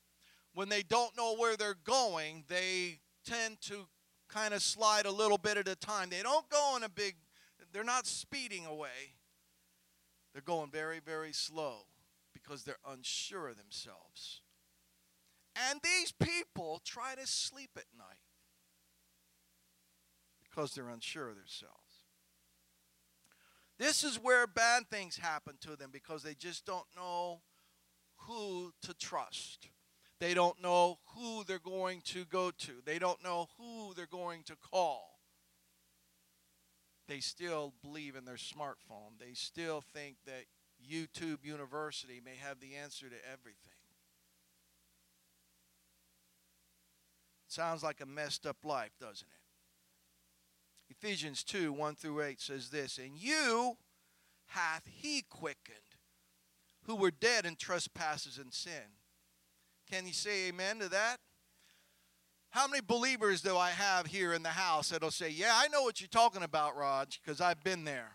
When 0.53 0.67
they 0.67 0.83
don't 0.83 1.15
know 1.15 1.37
where 1.37 1.55
they're 1.55 1.77
going, 1.85 2.43
they 2.49 2.99
tend 3.25 3.61
to 3.61 3.87
kind 4.27 4.53
of 4.53 4.61
slide 4.61 5.05
a 5.05 5.11
little 5.11 5.37
bit 5.37 5.55
at 5.55 5.69
a 5.69 5.75
time. 5.75 6.09
They 6.09 6.21
don't 6.21 6.49
go 6.49 6.73
in 6.75 6.83
a 6.83 6.89
big, 6.89 7.15
they're 7.71 7.85
not 7.85 8.05
speeding 8.05 8.65
away. 8.65 9.15
They're 10.33 10.41
going 10.41 10.69
very, 10.69 10.99
very 10.99 11.31
slow 11.31 11.85
because 12.33 12.63
they're 12.63 12.75
unsure 12.85 13.47
of 13.47 13.55
themselves. 13.55 14.41
And 15.69 15.79
these 15.81 16.11
people 16.11 16.81
try 16.83 17.15
to 17.15 17.25
sleep 17.25 17.69
at 17.77 17.85
night 17.97 18.19
because 20.43 20.73
they're 20.73 20.89
unsure 20.89 21.29
of 21.29 21.37
themselves. 21.37 22.03
This 23.79 24.03
is 24.03 24.21
where 24.21 24.45
bad 24.45 24.89
things 24.89 25.15
happen 25.15 25.53
to 25.61 25.77
them 25.77 25.91
because 25.93 26.21
they 26.21 26.33
just 26.33 26.65
don't 26.65 26.87
know 26.93 27.43
who 28.27 28.73
to 28.83 28.93
trust. 28.93 29.69
They 30.19 30.33
don't 30.33 30.61
know 30.61 30.97
who 31.15 31.43
they're 31.43 31.59
going 31.59 32.01
to 32.05 32.25
go 32.25 32.51
to. 32.51 32.71
They 32.85 32.99
don't 32.99 33.23
know 33.23 33.47
who 33.57 33.93
they're 33.93 34.07
going 34.07 34.43
to 34.43 34.55
call. 34.55 35.19
They 37.07 37.19
still 37.19 37.73
believe 37.81 38.15
in 38.15 38.25
their 38.25 38.35
smartphone. 38.35 39.17
They 39.19 39.33
still 39.33 39.81
think 39.93 40.17
that 40.25 40.45
YouTube 40.85 41.43
University 41.43 42.21
may 42.23 42.35
have 42.35 42.59
the 42.59 42.75
answer 42.75 43.07
to 43.07 43.15
everything. 43.31 43.73
Sounds 47.47 47.81
like 47.81 48.01
a 48.01 48.05
messed 48.05 48.45
up 48.45 48.57
life, 48.63 48.91
doesn't 48.99 49.27
it? 49.27 50.95
Ephesians 50.99 51.43
2 51.43 51.71
1 51.71 51.95
through 51.95 52.21
8 52.21 52.41
says 52.41 52.69
this, 52.69 52.97
And 52.97 53.17
you 53.17 53.77
hath 54.47 54.83
he 54.85 55.23
quickened 55.29 55.86
who 56.87 56.95
were 56.95 57.11
dead 57.11 57.45
in 57.45 57.55
trespasses 57.55 58.37
and 58.37 58.53
sin. 58.53 58.95
Can 59.91 60.07
you 60.07 60.13
say 60.13 60.47
amen 60.47 60.79
to 60.79 60.89
that? 60.89 61.17
How 62.49 62.67
many 62.67 62.81
believers 62.81 63.41
do 63.41 63.57
I 63.57 63.69
have 63.71 64.07
here 64.07 64.33
in 64.33 64.41
the 64.41 64.49
house 64.49 64.89
that'll 64.89 65.11
say, 65.11 65.29
Yeah, 65.29 65.51
I 65.53 65.67
know 65.67 65.83
what 65.83 65.99
you're 65.99 66.07
talking 66.07 66.43
about, 66.43 66.77
Rog, 66.77 67.09
because 67.23 67.41
I've 67.41 67.63
been 67.63 67.83
there. 67.83 68.13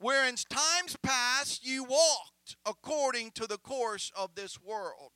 Where 0.00 0.28
in 0.28 0.34
times 0.34 0.96
past 1.02 1.64
you 1.64 1.84
walked 1.84 2.56
according 2.66 3.32
to 3.32 3.46
the 3.46 3.56
course 3.56 4.12
of 4.16 4.34
this 4.34 4.60
world. 4.60 5.12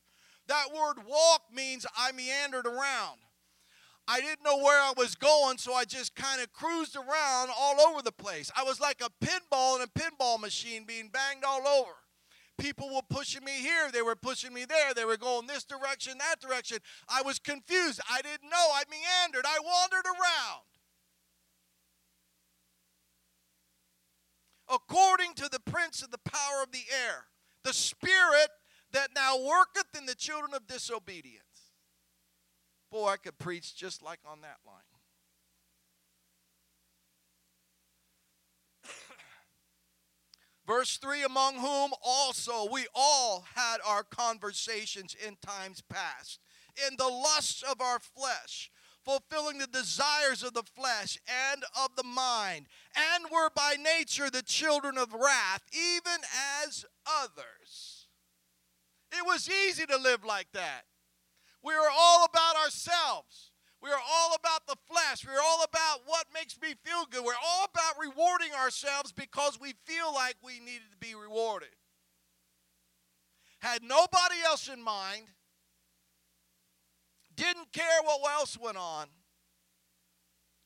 That 0.49 0.67
word 0.75 1.05
walk 1.07 1.43
means 1.53 1.87
I 1.97 2.13
meandered 2.13 2.67
around. 2.67 3.19
I 4.09 4.21
didn't 4.21 4.45
know 4.45 4.59
where 4.59 4.81
I 4.81 4.93
was 4.97 5.15
going, 5.15 5.59
so 5.59 5.73
I 5.73 5.85
just 5.85 6.17
kind 6.17 6.41
of 6.41 6.53
cruised 6.53 6.97
around 6.97 7.51
all 7.57 7.81
over 7.81 8.03
the 8.03 8.11
place. 8.11 8.51
I 8.57 8.65
was 8.65 8.81
like 8.81 9.01
a 9.01 9.25
pinball 9.25 9.77
in 9.77 9.83
a 9.83 9.87
pinball 9.87 10.41
machine 10.41 10.85
being 10.85 11.11
banged 11.13 11.45
all 11.45 11.67
over 11.67 12.02
people 12.63 12.89
were 12.95 13.03
pushing 13.11 13.45
me 13.45 13.53
here, 13.53 13.91
they 13.93 14.03
were 14.03 14.15
pushing 14.15 14.55
me 14.55 14.65
there, 14.65 14.95
they 14.95 15.05
were 15.05 15.17
going 15.17 15.49
this 15.49 15.65
direction, 15.65 16.17
that 16.19 16.41
direction. 16.41 16.79
I 17.09 17.23
was 17.23 17.41
confused. 17.41 18.01
I 18.09 18.23
didn't 18.23 18.49
know. 18.49 18.57
I 18.57 18.85
meandered, 18.89 19.45
I 19.45 19.59
wandered 19.59 20.07
around. 20.07 20.63
According 24.71 25.35
to 25.35 25.49
the 25.49 25.59
prince 25.59 26.03
of 26.03 26.13
the 26.13 26.19
power 26.19 26.63
of 26.63 26.71
the 26.71 26.85
air, 27.05 27.25
the 27.65 27.73
spirit 27.73 28.49
that 28.93 29.11
now 29.15 29.37
worketh 29.37 29.99
in 29.99 30.07
the 30.07 30.15
children 30.15 30.55
of 30.55 30.69
disobedience. 30.69 31.43
Boy, 32.93 33.09
I 33.09 33.17
could 33.17 33.39
preach 33.39 33.75
just 33.75 34.03
like 34.03 34.21
on 34.25 34.43
that 34.43 34.59
line. 34.65 34.92
Verse 40.73 40.97
3 40.97 41.23
Among 41.23 41.57
whom 41.57 41.93
also 42.03 42.67
we 42.73 42.87
all 42.95 43.45
had 43.55 43.77
our 43.85 44.03
conversations 44.03 45.15
in 45.15 45.37
times 45.47 45.83
past, 45.83 46.41
in 46.89 46.97
the 46.97 47.09
lusts 47.09 47.63
of 47.63 47.83
our 47.83 47.99
flesh, 47.99 48.71
fulfilling 49.05 49.59
the 49.59 49.67
desires 49.67 50.43
of 50.43 50.55
the 50.55 50.63
flesh 50.63 51.19
and 51.53 51.63
of 51.79 51.95
the 51.95 52.03
mind, 52.03 52.69
and 52.97 53.25
were 53.31 53.51
by 53.55 53.77
nature 53.79 54.31
the 54.31 54.41
children 54.41 54.97
of 54.97 55.13
wrath, 55.13 55.63
even 55.75 56.21
as 56.65 56.87
others. 57.23 58.07
It 59.11 59.27
was 59.27 59.51
easy 59.51 59.85
to 59.85 59.99
live 59.99 60.25
like 60.25 60.53
that. 60.55 60.85
We 61.63 61.75
were 61.75 61.93
all 61.95 62.25
about 62.25 62.57
ourselves. 62.57 63.52
We 63.83 63.91
are 63.91 64.01
all 64.15 64.37
about 64.37 64.67
the 64.69 64.77
flesh. 64.87 65.27
We're 65.27 65.43
all 65.43 65.65
about 65.65 66.03
what 66.07 66.27
makes 66.33 66.57
me 66.63 66.75
feel 66.85 67.05
good. 67.11 67.25
We're 67.25 67.33
all 67.45 67.67
about 67.67 68.01
rewarding 68.01 68.53
ourselves 68.55 69.11
because 69.11 69.59
we 69.61 69.75
feel 69.85 70.15
like 70.15 70.37
we 70.43 70.61
needed 70.61 70.93
to 70.93 70.97
be 70.99 71.17
rewarded. 71.17 71.75
Had 73.59 73.83
nobody 73.83 74.37
else 74.47 74.69
in 74.69 74.83
mind, 74.83 75.25
didn't 77.35 77.73
care 77.73 78.03
what 78.05 78.21
else 78.33 78.57
went 78.57 78.77
on. 78.77 79.07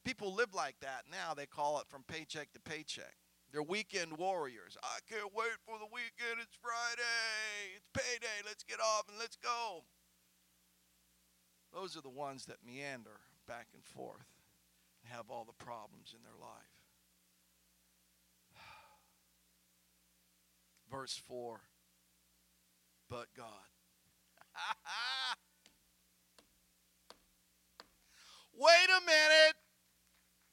People 0.04 0.34
live 0.34 0.54
like 0.54 0.76
that 0.80 1.04
now. 1.10 1.32
They 1.34 1.46
call 1.46 1.80
it 1.80 1.88
from 1.88 2.04
paycheck 2.06 2.52
to 2.52 2.60
paycheck. 2.60 3.16
They're 3.50 3.62
weekend 3.62 4.18
warriors. 4.18 4.76
I 4.82 4.98
can't 5.08 5.34
wait 5.34 5.56
for 5.64 5.78
the 5.78 5.86
weekend. 5.86 6.40
It's 6.42 6.56
Friday. 6.60 7.76
It's 7.76 7.88
payday. 7.94 8.44
Let's 8.44 8.64
get 8.64 8.78
off 8.80 9.08
and 9.08 9.18
let's 9.18 9.36
go. 9.36 9.84
Those 11.76 11.94
are 11.94 12.00
the 12.00 12.08
ones 12.08 12.46
that 12.46 12.56
meander 12.66 13.20
back 13.46 13.66
and 13.74 13.84
forth. 13.84 14.24
And 15.02 15.12
have 15.12 15.26
all 15.28 15.44
the 15.44 15.52
problems 15.62 16.14
in 16.16 16.22
their 16.22 16.32
life. 16.40 16.72
Verse 20.90 21.20
4 21.28 21.60
But 23.10 23.26
God. 23.36 23.46
Wait 28.54 28.88
a 28.88 29.00
minute. 29.04 29.56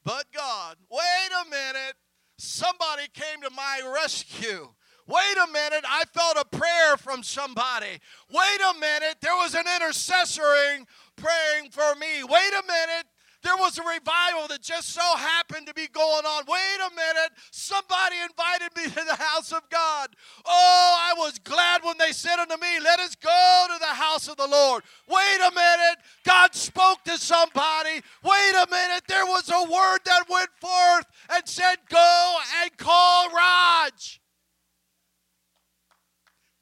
But 0.04 0.26
God. 0.36 0.76
Wait 0.92 1.32
a 1.42 1.50
minute. 1.50 1.96
Somebody 2.38 3.04
came 3.14 3.42
to 3.44 3.50
my 3.50 3.80
rescue. 3.96 4.74
Wait 5.08 5.38
a 5.44 5.52
minute, 5.52 5.84
I 5.88 6.04
felt 6.14 6.38
a 6.38 6.58
prayer 6.58 6.98
from 6.98 7.24
somebody. 7.24 8.00
Wait 8.32 8.62
a 8.70 8.80
minute, 8.80 9.18
there 9.22 9.36
was 9.36 9.54
an 9.54 9.66
intercessoring 9.66 10.86
praying 11.16 11.72
for 11.72 11.96
me. 11.96 12.24
Wait 12.24 12.54
a 12.54 12.64
minute, 12.68 13.06
there 13.44 13.58
was 13.58 13.78
a 13.78 13.84
revival 13.84 14.48
that 14.48 14.62
just 14.62 14.90
so 14.90 15.02
happened 15.02 15.68
to 15.68 15.74
be 15.74 15.88
going 15.88 16.26
on. 16.26 16.44
Wait 16.48 16.80
a 16.80 16.96
minute. 16.96 17.32
Somebody 17.52 18.16
invited 18.24 18.76
me 18.76 18.86
to 18.86 19.06
the 19.06 19.22
house 19.22 19.52
of 19.52 19.70
God. 19.70 20.08
Oh, 20.46 20.98
I 20.98 21.14
was 21.18 21.40
glad 21.40 21.84
when 21.84 21.98
they 21.98 22.14
said 22.14 22.40
unto 22.40 22.56
me, 22.56 22.80
Let 22.82 23.02
us 23.02 23.16
go 23.16 23.66
to 23.68 23.80
the 23.80 23.86
house 23.86 24.30
of 24.30 24.38
the 24.38 24.48
Lord. 24.48 24.84
Wait 25.10 25.40
a 25.46 25.54
minute. 25.54 25.98
God 26.24 26.56
spoke 26.56 27.04
to 27.04 27.18
somebody. 27.18 28.02
Wait 28.24 28.54
a 28.56 28.68
minute. 28.72 29.04
There 29.10 29.26
was 29.26 29.50
a 29.50 29.70
word 29.70 30.00
that 30.06 30.24
went 30.30 30.50
forth 30.62 31.06
and 31.30 31.46
said, 31.46 31.76
Go 31.90 32.38
and 32.64 32.78
call 32.78 33.30
Rog. 33.30 33.92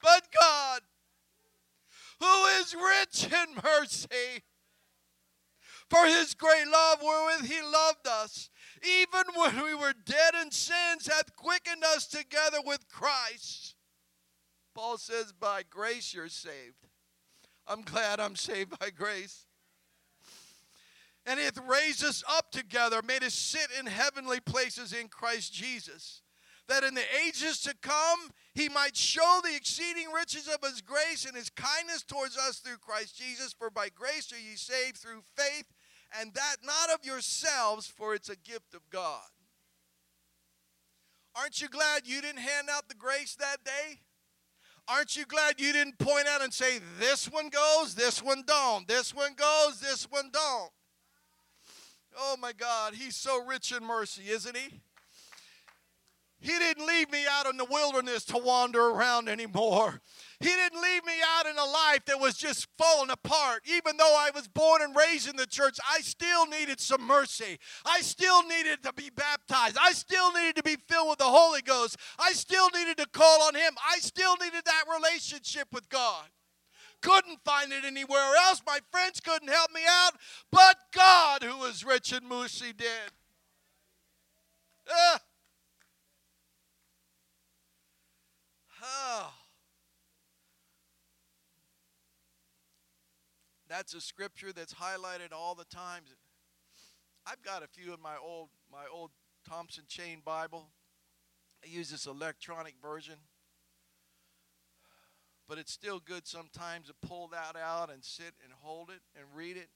But 0.02 0.28
God, 0.40 0.82
who 2.20 2.46
is 2.60 2.76
rich 2.76 3.26
in 3.32 3.56
mercy, 3.64 4.44
for 5.90 6.06
his 6.06 6.34
great 6.34 6.68
love 6.68 7.00
wherewith 7.04 7.46
he 7.46 7.62
loved 7.62 8.08
us, 8.08 8.50
even 8.82 9.24
when 9.36 9.64
we 9.64 9.76
were 9.76 9.94
dead 10.06 10.34
in 10.42 10.52
sins, 10.52 11.08
hath 11.08 11.36
quickened 11.36 11.84
us 11.84 12.08
together 12.08 12.60
with 12.66 12.88
Christ. 12.88 13.76
Paul 14.74 14.98
says, 14.98 15.34
By 15.34 15.64
grace 15.70 16.14
you're 16.14 16.30
saved. 16.30 16.88
I'm 17.68 17.82
glad 17.82 18.20
I'm 18.20 18.36
saved 18.36 18.78
by 18.80 18.90
grace. 18.90 19.46
And 21.26 21.40
hath 21.40 21.60
raised 21.68 22.04
us 22.04 22.24
up 22.28 22.52
together, 22.52 23.02
made 23.06 23.24
us 23.24 23.34
sit 23.34 23.68
in 23.78 23.86
heavenly 23.86 24.40
places 24.40 24.94
in 24.94 25.08
Christ 25.08 25.54
Jesus, 25.54 26.22
that 26.68 26.84
in 26.84 26.94
the 26.94 27.06
ages 27.26 27.60
to 27.62 27.76
come 27.82 28.32
he 28.54 28.70
might 28.70 28.96
show 28.96 29.40
the 29.44 29.56
exceeding 29.56 30.12
riches 30.12 30.48
of 30.48 30.68
his 30.68 30.82
grace 30.82 31.26
and 31.26 31.36
his 31.36 31.50
kindness 31.50 32.04
towards 32.04 32.38
us 32.38 32.60
through 32.60 32.78
Christ 32.78 33.18
Jesus. 33.18 33.54
For 33.54 33.70
by 33.70 33.90
grace 33.90 34.32
are 34.32 34.38
ye 34.38 34.56
saved 34.56 34.98
through 34.98 35.24
faith 35.36 35.66
and 36.20 36.34
that 36.34 36.58
not 36.64 36.90
of 36.94 37.06
yourselves, 37.06 37.88
for 37.88 38.14
it's 38.14 38.30
a 38.30 38.36
gift 38.36 38.74
of 38.74 38.82
God. 38.90 39.22
Aren't 41.36 41.62
you 41.62 41.70
glad 41.70 42.02
you 42.06 42.22
didn't 42.22 42.42
hand 42.42 42.68
out 42.70 42.90
the 42.90 42.96
grace 42.96 43.36
that 43.36 43.64
day? 43.64 44.00
Aren't 44.88 45.16
you 45.16 45.26
glad 45.26 45.60
you 45.60 45.72
didn't 45.72 45.98
point 46.00 46.28
out 46.28 46.42
and 46.42 46.54
say, 46.54 46.80
this 47.00 47.32
one 47.32 47.50
goes, 47.50 47.96
this 47.96 48.22
one 48.22 48.44
don't, 48.46 48.88
this 48.88 49.16
one 49.16 49.34
goes, 49.36 49.80
this 49.80 50.04
one 50.10 50.30
don't? 50.34 50.72
Oh 52.18 52.36
my 52.42 52.52
God, 52.52 52.94
he's 52.96 53.16
so 53.16 53.42
rich 53.46 53.72
in 53.72 53.86
mercy, 53.86 54.24
isn't 54.30 54.58
he? 54.58 54.82
He 56.42 56.58
didn't 56.58 56.88
leave 56.88 57.12
me 57.12 57.24
out 57.30 57.46
in 57.46 57.58
the 57.58 57.66
wilderness 57.66 58.26
to 58.26 58.38
wander 58.40 58.90
around 58.90 59.30
anymore. 59.30 60.02
He 60.40 60.48
didn't 60.48 60.82
leave 60.82 61.06
me 61.06 61.14
out 61.38 61.46
in 61.46 61.56
a 61.56 61.64
life 61.64 62.04
that 62.08 62.20
was 62.20 62.36
just 62.36 62.68
falling 62.80 63.12
apart. 63.12 63.62
Even 63.66 63.96
though 63.98 64.16
I 64.18 64.32
was 64.34 64.48
born 64.48 64.82
and 64.82 64.96
raised 64.96 65.30
in 65.30 65.36
the 65.36 65.46
church, 65.46 65.78
I 65.88 66.02
still 66.02 66.48
needed 66.48 66.80
some 66.80 67.06
mercy. 67.06 67.60
I 67.86 68.02
still 68.02 68.42
needed 68.48 68.82
to 68.84 68.94
be 68.94 69.12
baptized. 69.16 69.78
I 69.80 69.92
still 69.92 70.34
needed 70.34 70.56
to 70.56 70.64
be 70.64 70.78
filled 70.90 71.10
with 71.10 71.20
the 71.20 71.26
Holy 71.26 71.62
Ghost. 71.62 71.98
I 72.18 72.32
still 72.32 72.70
needed 72.74 72.98
to 72.98 73.08
call 73.14 73.44
on 73.44 73.54
Him. 73.54 73.76
I 73.88 74.00
still 74.00 74.36
needed 74.38 74.64
that 74.66 74.86
relationship 74.92 75.68
with 75.72 75.90
God. 75.90 76.26
Couldn't 77.04 77.40
find 77.46 77.72
it 77.72 77.86
anywhere 77.86 78.34
else. 78.48 78.64
My 78.66 78.80
friends 78.92 79.20
couldn't 79.20 79.50
help 79.50 79.72
me 79.72 79.82
out, 79.88 80.14
but 80.52 80.78
God, 80.92 81.44
who 81.44 81.64
is 81.66 81.86
rich 81.86 82.12
in 82.14 82.28
mercy, 82.28 82.74
did. 82.76 83.12
Uh, 84.90 85.20
oh. 88.82 89.34
That's 93.70 93.94
a 93.94 94.02
scripture 94.02 94.52
that's 94.52 94.74
highlighted 94.74 95.32
all 95.32 95.56
the 95.56 95.64
times. 95.64 96.14
I've 97.26 97.42
got 97.42 97.64
a 97.64 97.68
few 97.68 97.94
in 97.94 98.02
my 98.02 98.16
old 98.22 98.50
my 98.70 98.84
old 98.92 99.12
Thompson 99.48 99.86
Chain 99.88 100.22
Bible. 100.26 100.68
I 101.64 101.68
use 101.70 101.90
this 101.90 102.06
electronic 102.06 102.76
version. 102.82 103.16
But 105.48 105.58
it's 105.58 105.72
still 105.72 106.00
good 106.00 106.28
sometimes 106.28 106.88
to 106.88 106.94
pull 107.08 107.28
that 107.30 107.56
out 107.56 107.92
and 107.92 108.04
sit 108.04 108.34
and 108.44 108.54
hold 108.62 108.90
it 108.90 109.02
and 109.16 109.26
read 109.36 109.58
it. 109.58 109.70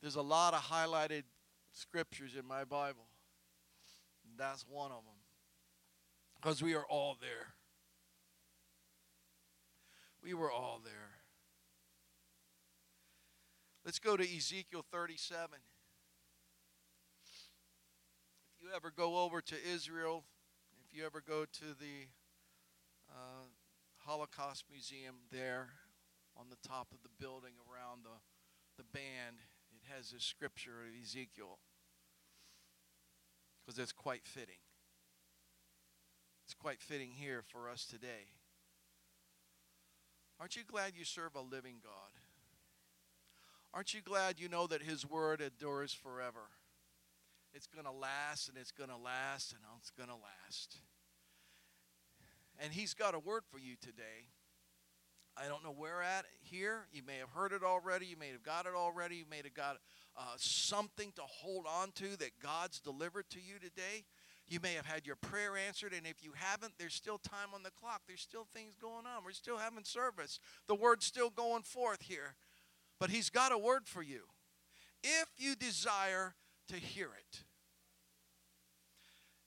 There's 0.00 0.16
a 0.16 0.22
lot 0.22 0.52
of 0.52 0.60
highlighted 0.60 1.22
scriptures 1.72 2.36
in 2.38 2.46
my 2.46 2.64
Bible. 2.64 3.06
That's 4.36 4.66
one 4.68 4.90
of 4.90 5.04
them. 5.04 5.11
Because 6.42 6.60
we 6.60 6.74
are 6.74 6.84
all 6.86 7.16
there. 7.20 7.54
We 10.24 10.34
were 10.34 10.50
all 10.50 10.80
there. 10.84 11.20
Let's 13.84 14.00
go 14.00 14.16
to 14.16 14.24
Ezekiel 14.24 14.84
37. 14.90 15.50
If 18.56 18.64
you 18.64 18.68
ever 18.74 18.90
go 18.90 19.18
over 19.18 19.40
to 19.40 19.54
Israel, 19.72 20.24
if 20.84 20.96
you 20.96 21.06
ever 21.06 21.22
go 21.26 21.44
to 21.44 21.64
the 21.78 22.08
uh, 23.08 23.46
Holocaust 23.98 24.64
Museum 24.70 25.14
there 25.30 25.68
on 26.36 26.46
the 26.50 26.68
top 26.68 26.88
of 26.92 27.02
the 27.04 27.24
building 27.24 27.52
around 27.70 28.00
the, 28.02 28.82
the 28.82 28.84
band, 28.92 29.36
it 29.70 29.94
has 29.94 30.10
this 30.10 30.24
scripture 30.24 30.82
of 30.88 31.00
Ezekiel 31.00 31.58
because 33.64 33.78
it's 33.78 33.92
quite 33.92 34.24
fitting. 34.24 34.58
It's 36.44 36.54
quite 36.54 36.80
fitting 36.80 37.10
here 37.10 37.42
for 37.46 37.68
us 37.68 37.84
today. 37.84 38.30
Aren't 40.40 40.56
you 40.56 40.62
glad 40.66 40.92
you 40.96 41.04
serve 41.04 41.34
a 41.36 41.40
living 41.40 41.76
God? 41.82 42.12
Aren't 43.74 43.94
you 43.94 44.02
glad 44.02 44.38
you 44.38 44.48
know 44.48 44.66
that 44.66 44.82
His 44.82 45.08
word 45.08 45.40
endures 45.40 45.92
forever? 45.92 46.50
It's 47.54 47.66
going 47.66 47.84
to 47.84 47.92
last 47.92 48.48
and 48.48 48.58
it's 48.58 48.72
going 48.72 48.90
to 48.90 48.96
last 48.96 49.52
and 49.52 49.60
it's 49.78 49.90
going 49.90 50.08
to 50.08 50.14
last. 50.14 50.78
And 52.58 52.72
He's 52.72 52.94
got 52.94 53.14
a 53.14 53.18
word 53.18 53.44
for 53.50 53.58
you 53.58 53.76
today. 53.80 54.28
I 55.36 55.48
don't 55.48 55.64
know 55.64 55.72
where 55.72 56.02
at 56.02 56.26
here. 56.42 56.86
You 56.92 57.02
may 57.06 57.16
have 57.16 57.30
heard 57.30 57.52
it 57.52 57.62
already. 57.62 58.06
You 58.06 58.16
may 58.18 58.28
have 58.28 58.42
got 58.42 58.66
it 58.66 58.74
already. 58.76 59.16
You 59.16 59.24
may 59.30 59.38
have 59.38 59.54
got 59.54 59.78
uh, 60.16 60.34
something 60.36 61.10
to 61.16 61.22
hold 61.22 61.66
on 61.66 61.92
to 61.92 62.16
that 62.18 62.38
God's 62.42 62.80
delivered 62.80 63.30
to 63.30 63.38
you 63.38 63.58
today. 63.58 64.04
You 64.46 64.60
may 64.60 64.74
have 64.74 64.86
had 64.86 65.06
your 65.06 65.16
prayer 65.16 65.56
answered, 65.56 65.92
and 65.92 66.06
if 66.06 66.22
you 66.22 66.32
haven't, 66.34 66.74
there's 66.78 66.94
still 66.94 67.18
time 67.18 67.54
on 67.54 67.62
the 67.62 67.70
clock. 67.70 68.02
There's 68.06 68.20
still 68.20 68.46
things 68.52 68.74
going 68.76 69.06
on. 69.06 69.24
We're 69.24 69.32
still 69.32 69.58
having 69.58 69.84
service. 69.84 70.38
The 70.68 70.74
word's 70.74 71.06
still 71.06 71.30
going 71.30 71.62
forth 71.62 72.02
here. 72.02 72.34
But 73.00 73.10
He's 73.10 73.30
got 73.30 73.52
a 73.52 73.58
word 73.58 73.86
for 73.86 74.02
you 74.02 74.22
if 75.02 75.28
you 75.36 75.54
desire 75.54 76.34
to 76.68 76.76
hear 76.76 77.06
it. 77.06 77.44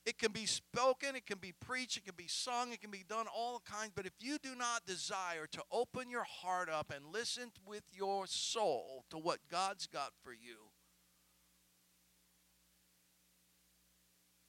It 0.05 0.19
can 0.19 0.31
be 0.31 0.45
spoken, 0.45 1.15
it 1.15 1.25
can 1.25 1.39
be 1.39 1.51
preached, 1.51 1.97
it 1.97 2.05
can 2.05 2.13
be 2.15 2.27
sung, 2.27 2.71
it 2.71 2.79
can 2.79 2.91
be 2.91 3.03
done 3.07 3.25
all 3.35 3.59
kinds. 3.65 3.91
But 3.95 4.05
if 4.05 4.13
you 4.19 4.37
do 4.37 4.55
not 4.55 4.85
desire 4.85 5.47
to 5.51 5.63
open 5.71 6.11
your 6.11 6.25
heart 6.25 6.69
up 6.69 6.93
and 6.95 7.11
listen 7.11 7.51
with 7.65 7.83
your 7.91 8.27
soul 8.27 9.05
to 9.09 9.17
what 9.17 9.39
God's 9.49 9.87
got 9.87 10.11
for 10.21 10.31
you, 10.31 10.69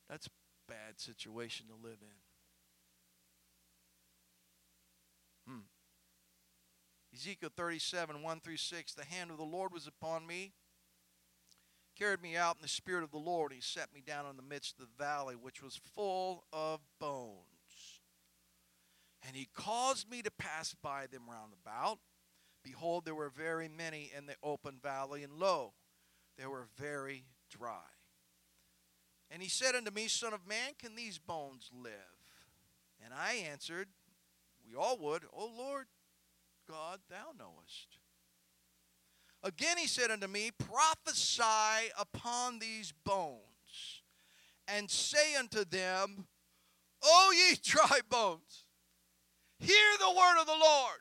that's 0.09 0.27
a 0.27 0.31
bad 0.69 0.99
situation 0.99 1.67
to 1.67 1.75
live 1.75 1.99
in. 2.01 2.09
Hmm. 5.53 5.61
Ezekiel 7.15 7.51
37, 7.57 8.23
1 8.23 8.41
through 8.41 8.57
6. 8.57 8.95
The 8.95 9.05
hand 9.05 9.31
of 9.31 9.39
the 9.39 9.45
Lord 9.45 9.73
was 9.73 9.87
upon 9.87 10.27
me, 10.27 10.53
carried 11.99 12.21
me 12.21 12.37
out 12.37 12.57
in 12.57 12.63
the 12.63 12.69
spirit 12.69 13.05
of 13.05 13.11
the 13.11 13.19
Lord. 13.19 13.53
And 13.53 13.57
he 13.57 13.63
set 13.63 13.95
me 13.95 14.03
down 14.07 14.27
in 14.29 14.37
the 14.37 14.43
midst 14.43 14.79
of 14.79 14.87
the 14.87 15.05
valley, 15.05 15.35
which 15.35 15.63
was 15.63 15.81
full 15.95 16.45
of 16.53 16.81
bones. 17.01 18.01
And 19.27 19.35
he 19.35 19.49
caused 19.55 20.11
me 20.11 20.23
to 20.23 20.31
pass 20.31 20.75
by 20.83 21.07
them 21.07 21.23
round 21.29 21.53
about. 21.65 21.99
Behold, 22.63 23.05
there 23.05 23.15
were 23.15 23.31
very 23.31 23.69
many 23.69 24.11
in 24.17 24.27
the 24.27 24.35
open 24.43 24.79
valley, 24.83 25.23
and 25.23 25.33
lo, 25.33 25.73
they 26.37 26.47
were 26.47 26.67
very 26.77 27.25
dry. 27.49 27.96
And 29.31 29.43
he 29.43 29.49
said 29.49 29.75
unto 29.75 29.91
me, 29.91 30.09
Son 30.09 30.33
of 30.33 30.47
man, 30.47 30.73
can 30.79 30.95
these 30.95 31.19
bones 31.19 31.71
live? 31.83 31.93
And 33.05 33.13
I 33.13 33.35
answered, 33.51 33.89
We 34.67 34.77
all 34.77 34.97
would, 34.99 35.25
O 35.33 35.51
Lord, 35.57 35.87
God, 36.69 37.01
thou 37.09 37.33
knowest. 37.39 37.99
Again 39.43 39.79
he 39.79 39.87
said 39.87 40.11
unto 40.11 40.27
me, 40.27 40.51
Prophesy 40.51 41.91
upon 41.99 42.59
these 42.59 42.93
bones, 43.05 44.03
and 44.67 44.91
say 44.91 45.37
unto 45.37 45.65
them, 45.65 46.27
O 47.03 47.33
ye 47.37 47.57
dry 47.63 48.01
bones, 48.09 48.65
hear 49.59 49.97
the 50.01 50.11
word 50.11 50.41
of 50.41 50.47
the 50.47 50.53
Lord. 50.53 50.99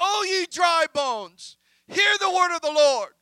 O 0.00 0.24
ye 0.28 0.46
dry 0.50 0.86
bones, 0.92 1.56
hear 1.86 2.16
the 2.18 2.30
word 2.30 2.54
of 2.54 2.62
the 2.62 2.72
Lord. 2.72 3.12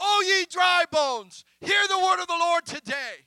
O 0.00 0.24
ye 0.26 0.46
dry 0.46 0.84
bones, 0.90 1.44
hear 1.60 1.86
the 1.88 1.98
word 1.98 2.20
of 2.20 2.26
the 2.26 2.38
Lord 2.38 2.64
today. 2.64 3.26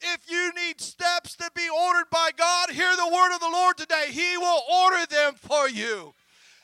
If 0.00 0.28
you 0.30 0.52
need 0.54 0.80
steps 0.80 1.36
to 1.36 1.50
be 1.54 1.68
ordered 1.68 2.10
by 2.10 2.30
God, 2.36 2.70
hear 2.70 2.94
the 2.96 3.08
word 3.08 3.34
of 3.34 3.40
the 3.40 3.48
Lord 3.48 3.78
today. 3.78 4.06
He 4.10 4.36
will 4.36 4.62
order 4.70 5.06
them 5.06 5.34
for 5.36 5.68
you. 5.68 6.14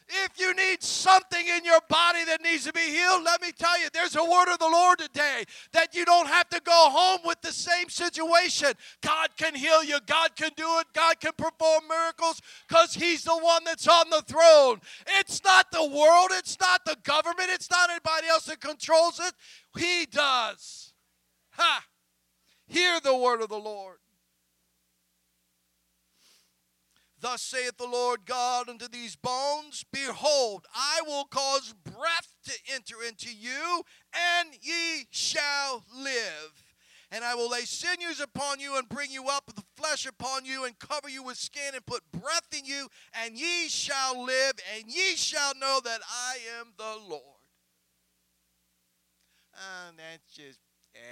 If 0.09 0.41
you 0.41 0.55
need 0.55 0.83
something 0.83 1.47
in 1.47 1.65
your 1.65 1.81
body 1.89 2.25
that 2.25 2.43
needs 2.43 2.65
to 2.65 2.73
be 2.73 2.81
healed, 2.81 3.25
let 3.25 3.43
me 3.43 3.53
tell 3.53 3.79
you, 3.81 3.89
there's 3.93 4.17
a 4.17 4.25
word 4.25 4.51
of 4.51 4.59
the 4.59 4.69
Lord 4.69 4.99
today 4.99 5.45
that 5.73 5.95
you 5.95 6.07
don't 6.07 6.29
have 6.29 6.49
to 6.49 6.61
go 6.61 6.89
home 6.91 7.21
with 7.25 7.41
the 7.43 7.53
same 7.53 7.91
situation. 7.91 8.73
God 9.03 9.29
can 9.37 9.55
heal 9.55 9.85
you, 9.85 9.99
God 10.07 10.35
can 10.35 10.51
do 10.57 10.79
it, 10.79 10.87
God 10.95 11.21
can 11.21 11.33
perform 11.37 11.83
miracles 11.89 12.41
because 12.67 12.95
He's 12.95 13.25
the 13.25 13.37
one 13.37 13.65
that's 13.65 13.87
on 13.87 14.09
the 14.09 14.23
throne. 14.23 14.81
It's 15.19 15.45
not 15.45 15.71
the 15.71 15.87
world, 15.87 16.31
it's 16.33 16.59
not 16.59 16.87
the 16.87 16.97
government, 17.03 17.51
it's 17.51 17.71
not 17.71 17.91
anybody 17.91 18.29
else 18.29 18.47
that 18.47 18.61
controls 18.61 19.21
it. 19.21 19.35
He 19.77 20.07
does. 20.07 20.95
Ha! 21.51 21.85
Hear 22.67 23.01
the 23.01 23.17
word 23.17 23.43
of 23.43 23.49
the 23.51 23.59
Lord. 23.59 23.99
Thus 27.21 27.43
saith 27.43 27.77
the 27.77 27.87
Lord 27.87 28.27
God 28.27 28.69
unto 28.69 28.87
these 28.89 29.17
bones 29.17 29.85
Behold, 29.93 30.67
I 30.75 31.01
will 31.07 31.25
cause 31.25 31.75
breath 31.85 32.35
to 32.45 32.53
enter 32.73 32.97
into 33.07 33.35
you, 33.35 33.83
and 34.15 34.51
ye 34.61 35.07
shall 35.11 35.85
live. 35.97 36.65
And 37.11 37.25
I 37.25 37.35
will 37.35 37.51
lay 37.51 37.63
sinews 37.63 38.21
upon 38.21 38.61
you, 38.61 38.77
and 38.77 38.89
bring 38.89 39.11
you 39.11 39.29
up 39.29 39.45
with 39.47 39.65
flesh 39.77 40.07
upon 40.07 40.45
you, 40.45 40.65
and 40.65 40.79
cover 40.79 41.09
you 41.09 41.23
with 41.23 41.39
skin, 41.39 41.75
and 41.75 41.85
put 41.87 42.03
breath 42.13 42.49
in 42.57 42.65
you, 42.65 42.89
and 43.25 43.37
ye 43.37 43.69
shall 43.69 44.25
live, 44.25 44.53
and 44.77 44.85
ye 44.87 45.17
shall 45.17 45.55
know 45.59 45.81
that 45.83 46.01
I 46.09 46.37
am 46.61 46.75
the 46.77 47.09
Lord. 47.09 47.23
And 49.89 49.99
that's 49.99 50.33
just 50.33 50.61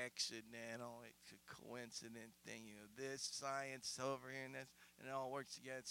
accidental. 0.05 1.03
It's 1.07 1.33
a 1.33 1.65
coincident 1.65 2.33
thing. 2.47 2.63
You 2.67 2.75
know, 2.75 2.89
this 2.97 3.29
science 3.33 3.99
over 4.03 4.31
here 4.31 4.45
and 4.45 4.55
this 4.55 4.71
and 4.99 5.09
it 5.09 5.13
all 5.13 5.31
works 5.31 5.55
together. 5.55 5.83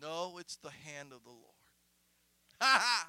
No, 0.00 0.38
it's 0.38 0.56
the 0.56 0.70
hand 0.70 1.12
of 1.12 1.24
the 1.24 1.30
Lord. 1.30 1.40
Ha 2.60 3.08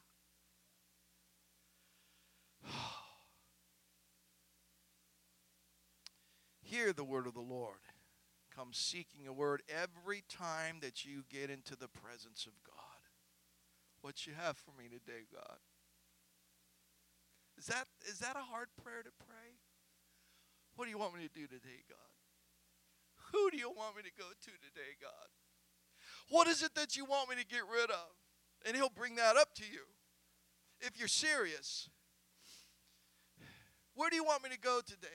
ha! 2.65 3.01
Hear 6.61 6.93
the 6.93 7.03
word 7.03 7.27
of 7.27 7.33
the 7.33 7.41
Lord. 7.41 7.83
Come 8.55 8.69
seeking 8.71 9.27
a 9.27 9.33
word 9.33 9.61
every 9.67 10.23
time 10.29 10.77
that 10.81 11.03
you 11.03 11.23
get 11.29 11.49
into 11.49 11.75
the 11.75 11.89
presence 11.89 12.45
of 12.45 12.53
God. 12.65 12.75
What 14.01 14.25
you 14.25 14.33
have 14.39 14.57
for 14.57 14.71
me 14.71 14.85
today, 14.85 15.25
God? 15.33 15.59
Is 17.57 17.65
that 17.67 17.87
is 18.09 18.19
that 18.19 18.35
a 18.35 18.39
hard 18.39 18.69
prayer 18.81 19.03
to 19.03 19.11
pray? 19.19 19.59
What 20.75 20.85
do 20.85 20.91
you 20.91 20.97
want 20.97 21.15
me 21.15 21.27
to 21.27 21.33
do 21.33 21.45
today, 21.45 21.83
God? 21.89 22.10
Who 23.31 23.49
do 23.51 23.57
you 23.57 23.69
want 23.69 23.95
me 23.95 24.03
to 24.03 24.11
go 24.17 24.25
to 24.29 24.51
today, 24.51 24.95
God? 25.01 25.29
What 26.29 26.47
is 26.47 26.63
it 26.63 26.75
that 26.75 26.95
you 26.95 27.05
want 27.05 27.29
me 27.29 27.35
to 27.35 27.45
get 27.45 27.61
rid 27.71 27.89
of? 27.89 28.09
And 28.65 28.75
He'll 28.75 28.89
bring 28.89 29.15
that 29.15 29.35
up 29.37 29.53
to 29.55 29.63
you 29.63 29.83
if 30.79 30.97
you're 30.97 31.07
serious. 31.07 31.89
Where 33.95 34.09
do 34.09 34.15
you 34.15 34.23
want 34.23 34.43
me 34.43 34.49
to 34.49 34.59
go 34.59 34.79
today? 34.85 35.07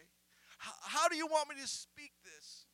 How, 0.59 1.09
do 1.09 1.17
you 1.17 1.27
want 1.27 1.49
me 1.49 1.55
to 1.61 1.67
speak 1.67 2.13
this? 2.25 2.66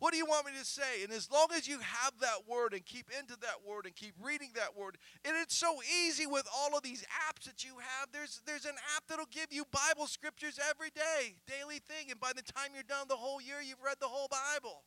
What 0.00 0.12
do 0.12 0.16
you 0.16 0.24
want 0.24 0.46
me 0.46 0.52
to 0.58 0.64
say? 0.64 1.04
And 1.04 1.12
as 1.12 1.30
long 1.30 1.48
as 1.54 1.68
you 1.68 1.78
have 1.78 2.14
that 2.20 2.48
word 2.48 2.72
and 2.72 2.84
keep 2.84 3.10
into 3.16 3.38
that 3.40 3.60
word 3.68 3.84
and 3.84 3.94
keep 3.94 4.14
reading 4.18 4.50
that 4.54 4.74
word, 4.74 4.96
and 5.26 5.36
it's 5.36 5.54
so 5.54 5.76
easy 5.84 6.26
with 6.26 6.48
all 6.56 6.74
of 6.76 6.82
these 6.82 7.04
apps 7.28 7.44
that 7.44 7.62
you 7.64 7.76
have. 7.76 8.08
There's 8.10 8.40
there's 8.46 8.64
an 8.64 8.76
app 8.96 9.04
that'll 9.08 9.26
give 9.30 9.52
you 9.52 9.64
Bible 9.70 10.06
scriptures 10.06 10.58
every 10.70 10.88
day, 10.88 11.36
daily 11.46 11.80
thing, 11.80 12.10
and 12.10 12.18
by 12.18 12.32
the 12.34 12.42
time 12.42 12.72
you're 12.72 12.82
done 12.82 13.08
the 13.08 13.16
whole 13.16 13.42
year, 13.42 13.60
you've 13.62 13.84
read 13.84 13.96
the 14.00 14.08
whole 14.08 14.28
Bible. 14.28 14.84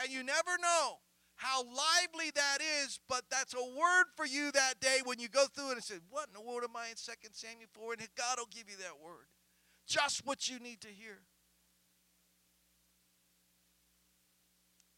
And 0.00 0.10
you 0.10 0.24
never 0.24 0.56
know 0.60 0.98
how 1.36 1.62
lively 1.62 2.30
that 2.34 2.58
is, 2.82 2.98
but 3.06 3.24
that's 3.30 3.52
a 3.52 3.62
word 3.62 4.06
for 4.16 4.24
you 4.24 4.52
that 4.52 4.80
day 4.80 5.00
when 5.04 5.18
you 5.18 5.28
go 5.28 5.44
through 5.54 5.70
it 5.70 5.74
and 5.74 5.84
say, 5.84 5.96
What 6.08 6.28
in 6.28 6.32
the 6.32 6.40
world 6.40 6.64
am 6.64 6.74
I 6.74 6.88
in 6.88 6.96
2 6.96 7.12
Samuel 7.32 7.68
4? 7.72 7.92
And 7.92 8.08
God 8.16 8.38
will 8.38 8.48
give 8.50 8.70
you 8.70 8.76
that 8.78 9.04
word. 9.04 9.28
Just 9.86 10.24
what 10.24 10.48
you 10.48 10.58
need 10.58 10.80
to 10.80 10.88
hear. 10.88 11.20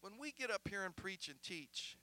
When 0.01 0.13
we 0.19 0.31
get 0.31 0.51
up 0.51 0.61
here 0.69 0.83
and 0.83 0.95
preach 0.95 1.27
and 1.27 1.41
teach, 1.41 1.97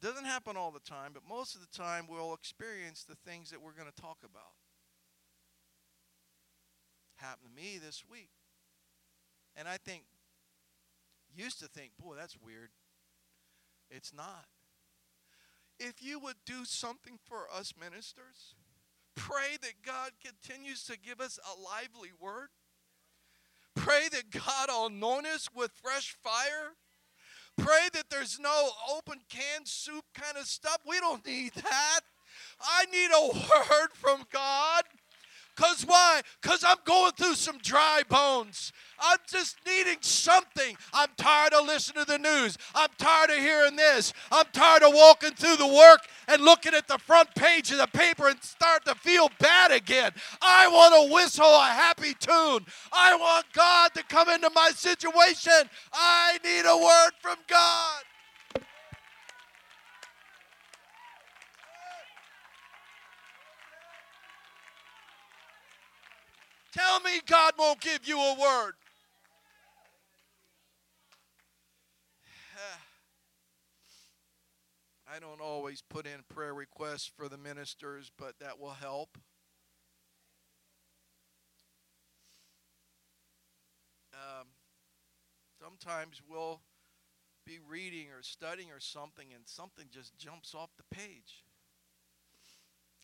doesn't 0.00 0.24
happen 0.24 0.56
all 0.56 0.70
the 0.70 0.80
time, 0.80 1.10
but 1.12 1.22
most 1.28 1.54
of 1.54 1.60
the 1.60 1.76
time 1.76 2.06
we'll 2.08 2.34
experience 2.34 3.04
the 3.04 3.16
things 3.28 3.50
that 3.50 3.60
we're 3.60 3.72
going 3.72 3.90
to 3.90 4.00
talk 4.00 4.18
about. 4.24 4.54
Happened 7.16 7.50
to 7.50 7.62
me 7.62 7.78
this 7.84 8.04
week. 8.08 8.30
And 9.56 9.66
I 9.66 9.76
think, 9.76 10.04
used 11.34 11.58
to 11.60 11.66
think, 11.66 11.90
boy, 12.00 12.14
that's 12.16 12.36
weird. 12.40 12.70
It's 13.90 14.14
not. 14.14 14.46
If 15.80 16.02
you 16.02 16.18
would 16.20 16.36
do 16.46 16.64
something 16.64 17.18
for 17.24 17.46
us 17.52 17.74
ministers, 17.78 18.54
pray 19.16 19.56
that 19.62 19.82
God 19.84 20.12
continues 20.24 20.84
to 20.84 20.98
give 20.98 21.20
us 21.20 21.38
a 21.38 21.60
lively 21.60 22.10
word. 22.18 22.48
Pray 23.78 24.08
that 24.12 24.30
God 24.30 24.68
will 24.68 24.86
anoint 24.86 25.26
us 25.26 25.48
with 25.54 25.70
fresh 25.82 26.14
fire 26.22 26.74
Pray 27.58 27.88
that 27.92 28.08
there's 28.08 28.38
no 28.38 28.70
open 28.96 29.18
canned 29.28 29.66
soup 29.66 30.04
kind 30.14 30.36
of 30.38 30.46
stuff. 30.46 30.78
We 30.86 31.00
don't 31.00 31.26
need 31.26 31.52
that. 31.54 32.00
I 32.60 32.84
need 32.86 33.10
a 33.10 33.26
word 33.70 33.88
from 33.92 34.24
God. 34.32 34.84
Because 35.58 35.82
why? 35.82 36.20
Because 36.40 36.62
I'm 36.64 36.76
going 36.84 37.10
through 37.12 37.34
some 37.34 37.58
dry 37.58 38.02
bones. 38.08 38.72
I'm 39.00 39.18
just 39.28 39.56
needing 39.66 39.98
something. 40.02 40.76
I'm 40.94 41.08
tired 41.16 41.52
of 41.52 41.66
listening 41.66 42.04
to 42.04 42.12
the 42.12 42.18
news. 42.18 42.56
I'm 42.76 42.90
tired 42.96 43.30
of 43.30 43.38
hearing 43.38 43.74
this. 43.74 44.12
I'm 44.30 44.44
tired 44.52 44.84
of 44.84 44.94
walking 44.94 45.32
through 45.32 45.56
the 45.56 45.66
work 45.66 46.02
and 46.28 46.42
looking 46.42 46.74
at 46.74 46.86
the 46.86 46.98
front 46.98 47.34
page 47.34 47.72
of 47.72 47.78
the 47.78 47.88
paper 47.88 48.28
and 48.28 48.40
start 48.40 48.84
to 48.84 48.94
feel 48.94 49.30
bad 49.40 49.72
again. 49.72 50.12
I 50.40 50.68
want 50.68 50.94
to 50.94 51.12
whistle 51.12 51.46
a 51.46 51.64
happy 51.64 52.14
tune. 52.14 52.64
I 52.92 53.16
want 53.16 53.46
God 53.52 53.94
to 53.94 54.04
come 54.04 54.28
into 54.28 54.50
my 54.54 54.70
situation. 54.76 55.68
I 55.92 56.38
need 56.44 56.66
a 56.66 56.76
word 56.76 57.10
from 57.20 57.38
God. 57.48 58.04
Tell 66.72 67.00
me 67.00 67.20
God 67.26 67.54
won't 67.58 67.80
give 67.80 68.06
you 68.06 68.20
a 68.20 68.36
word. 68.38 68.74
I 75.10 75.18
don't 75.18 75.40
always 75.40 75.82
put 75.88 76.06
in 76.06 76.20
prayer 76.28 76.52
requests 76.52 77.10
for 77.16 77.28
the 77.28 77.38
ministers, 77.38 78.12
but 78.18 78.38
that 78.40 78.60
will 78.60 78.74
help. 78.74 79.16
Um, 84.12 84.48
sometimes 85.62 86.20
we'll 86.28 86.60
be 87.46 87.58
reading 87.66 88.08
or 88.08 88.22
studying 88.22 88.70
or 88.70 88.80
something, 88.80 89.28
and 89.34 89.46
something 89.46 89.86
just 89.90 90.18
jumps 90.18 90.54
off 90.54 90.68
the 90.76 90.94
page. 90.94 91.44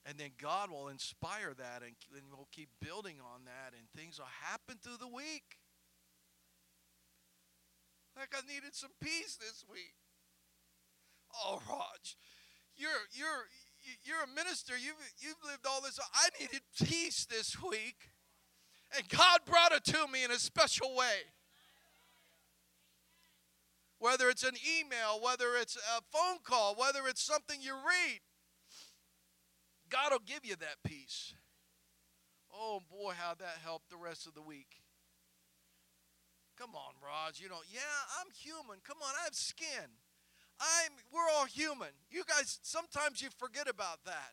And 0.06 0.18
then 0.18 0.30
God 0.40 0.70
will 0.70 0.88
inspire 0.88 1.54
that 1.56 1.82
and, 1.82 1.96
and 2.14 2.24
we'll 2.30 2.48
keep 2.52 2.68
building 2.80 3.16
on 3.20 3.44
that 3.46 3.72
and 3.72 3.88
things 3.96 4.18
will 4.18 4.28
happen 4.42 4.76
through 4.82 4.98
the 4.98 5.08
week. 5.08 5.56
Like 8.16 8.34
I 8.36 8.46
needed 8.46 8.74
some 8.74 8.90
peace 9.00 9.36
this 9.36 9.64
week. 9.68 9.94
Oh, 11.34 11.60
Rog, 11.68 11.98
you're 12.76 12.90
you're 13.12 13.48
you're 14.04 14.22
a 14.22 14.34
minister. 14.34 14.74
You've 14.76 14.94
you've 15.18 15.42
lived 15.44 15.66
all 15.66 15.80
this. 15.80 15.98
I 16.14 16.28
needed 16.40 16.60
peace 16.80 17.26
this 17.26 17.60
week, 17.60 18.10
and 18.96 19.08
God 19.08 19.40
brought 19.44 19.72
it 19.72 19.84
to 19.84 20.06
me 20.06 20.22
in 20.22 20.30
a 20.30 20.38
special 20.38 20.94
way. 20.94 21.26
Whether 23.98 24.28
it's 24.28 24.44
an 24.44 24.54
email, 24.78 25.18
whether 25.20 25.56
it's 25.60 25.76
a 25.76 26.02
phone 26.12 26.38
call, 26.44 26.76
whether 26.76 27.00
it's 27.08 27.22
something 27.22 27.58
you 27.60 27.74
read, 27.74 28.20
God 29.94 30.10
will 30.10 30.26
give 30.26 30.44
you 30.44 30.56
that 30.56 30.82
peace. 30.82 31.34
Oh 32.52 32.80
boy, 32.90 33.12
how 33.16 33.34
that 33.34 33.58
helped 33.62 33.90
the 33.90 33.96
rest 33.96 34.26
of 34.26 34.34
the 34.34 34.42
week. 34.42 34.82
Come 36.58 36.70
on, 36.74 36.94
Rog. 37.00 37.34
You 37.36 37.48
know, 37.48 37.62
yeah, 37.72 37.80
I'm 38.20 38.26
human. 38.34 38.80
Come 38.84 38.96
on, 39.00 39.12
I 39.20 39.24
have 39.24 39.34
skin. 39.34 39.86
I'm 40.60 40.90
we're 41.12 41.30
all 41.36 41.46
human. 41.46 41.94
You 42.10 42.24
guys 42.26 42.58
sometimes 42.62 43.22
you 43.22 43.28
forget 43.38 43.68
about 43.68 44.04
that. 44.04 44.32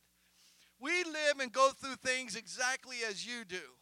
We 0.79 1.03
live 1.03 1.39
and 1.39 1.51
go 1.51 1.69
through 1.69 1.97
things 1.97 2.35
exactly 2.35 2.97
as 3.07 3.23
you 3.27 3.45
do. 3.45 3.77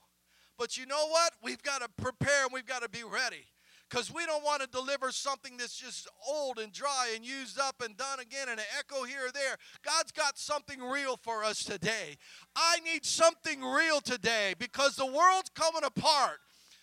But 0.58 0.76
you 0.78 0.86
know 0.86 1.08
what? 1.08 1.32
We've 1.42 1.64
got 1.64 1.82
to 1.82 1.88
prepare 2.02 2.44
and 2.44 2.54
we've 2.54 2.66
got 2.66 2.82
to 2.82 2.90
be 2.90 3.04
ready 3.04 3.46
because 3.90 4.14
we 4.14 4.26
don't 4.26 4.44
want 4.44 4.62
to 4.62 4.68
deliver 4.68 5.12
something 5.12 5.58
that's 5.58 5.78
just 5.78 6.08
old 6.28 6.60
and 6.60 6.72
dry 6.72 7.12
and 7.16 7.26
used 7.26 7.60
up 7.60 7.82
and 7.84 7.98
done 7.98 8.20
again 8.20 8.48
and 8.50 8.60
an 8.60 8.66
echo 8.78 9.04
here 9.04 9.28
or 9.28 9.32
there. 9.32 9.58
God's 9.84 10.12
got 10.12 10.38
something 10.38 10.80
real 10.82 11.18
for 11.18 11.44
us 11.44 11.64
today. 11.64 12.18
I 12.56 12.80
need 12.82 13.06
something 13.06 13.62
real 13.62 14.00
today 14.02 14.54
because 14.60 14.96
the 14.96 15.06
world's 15.06 15.50
coming 15.56 15.84
apart. 15.84 16.40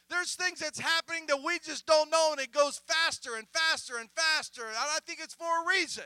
There's 0.09 0.35
things 0.35 0.61
that's 0.61 0.79
happening 0.79 1.27
that 1.29 1.43
we 1.45 1.59
just 1.59 1.87
don't 1.87 2.11
know, 2.11 2.29
and 2.33 2.41
it 2.41 2.53
goes 2.53 2.81
faster 2.87 3.37
and 3.37 3.47
faster 3.53 3.99
and 3.99 4.09
faster. 4.15 4.65
And 4.67 4.77
I 4.77 4.99
think 5.05 5.19
it's 5.21 5.35
for 5.35 5.45
a 5.45 5.69
reason. 5.69 6.05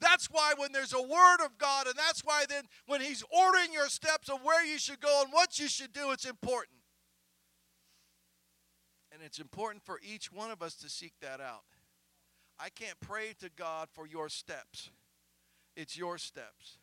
That's 0.00 0.26
why 0.26 0.54
when 0.56 0.72
there's 0.72 0.92
a 0.92 1.02
word 1.02 1.44
of 1.44 1.56
God, 1.58 1.86
and 1.86 1.96
that's 1.96 2.24
why 2.24 2.44
then 2.48 2.64
when 2.86 3.00
He's 3.00 3.24
ordering 3.30 3.72
your 3.72 3.88
steps 3.88 4.28
of 4.28 4.44
where 4.44 4.64
you 4.64 4.78
should 4.78 5.00
go 5.00 5.22
and 5.24 5.32
what 5.32 5.58
you 5.58 5.68
should 5.68 5.92
do, 5.92 6.12
it's 6.12 6.24
important. 6.24 6.78
And 9.14 9.22
it's 9.22 9.38
important 9.38 9.84
for 9.84 10.00
each 10.02 10.32
one 10.32 10.50
of 10.50 10.60
us 10.60 10.74
to 10.76 10.88
seek 10.88 11.12
that 11.22 11.40
out. 11.40 11.62
I 12.58 12.68
can't 12.68 12.98
pray 12.98 13.34
to 13.40 13.48
God 13.56 13.88
for 13.92 14.08
your 14.08 14.28
steps, 14.28 14.90
it's 15.76 15.96
your 15.96 16.18
steps, 16.18 16.78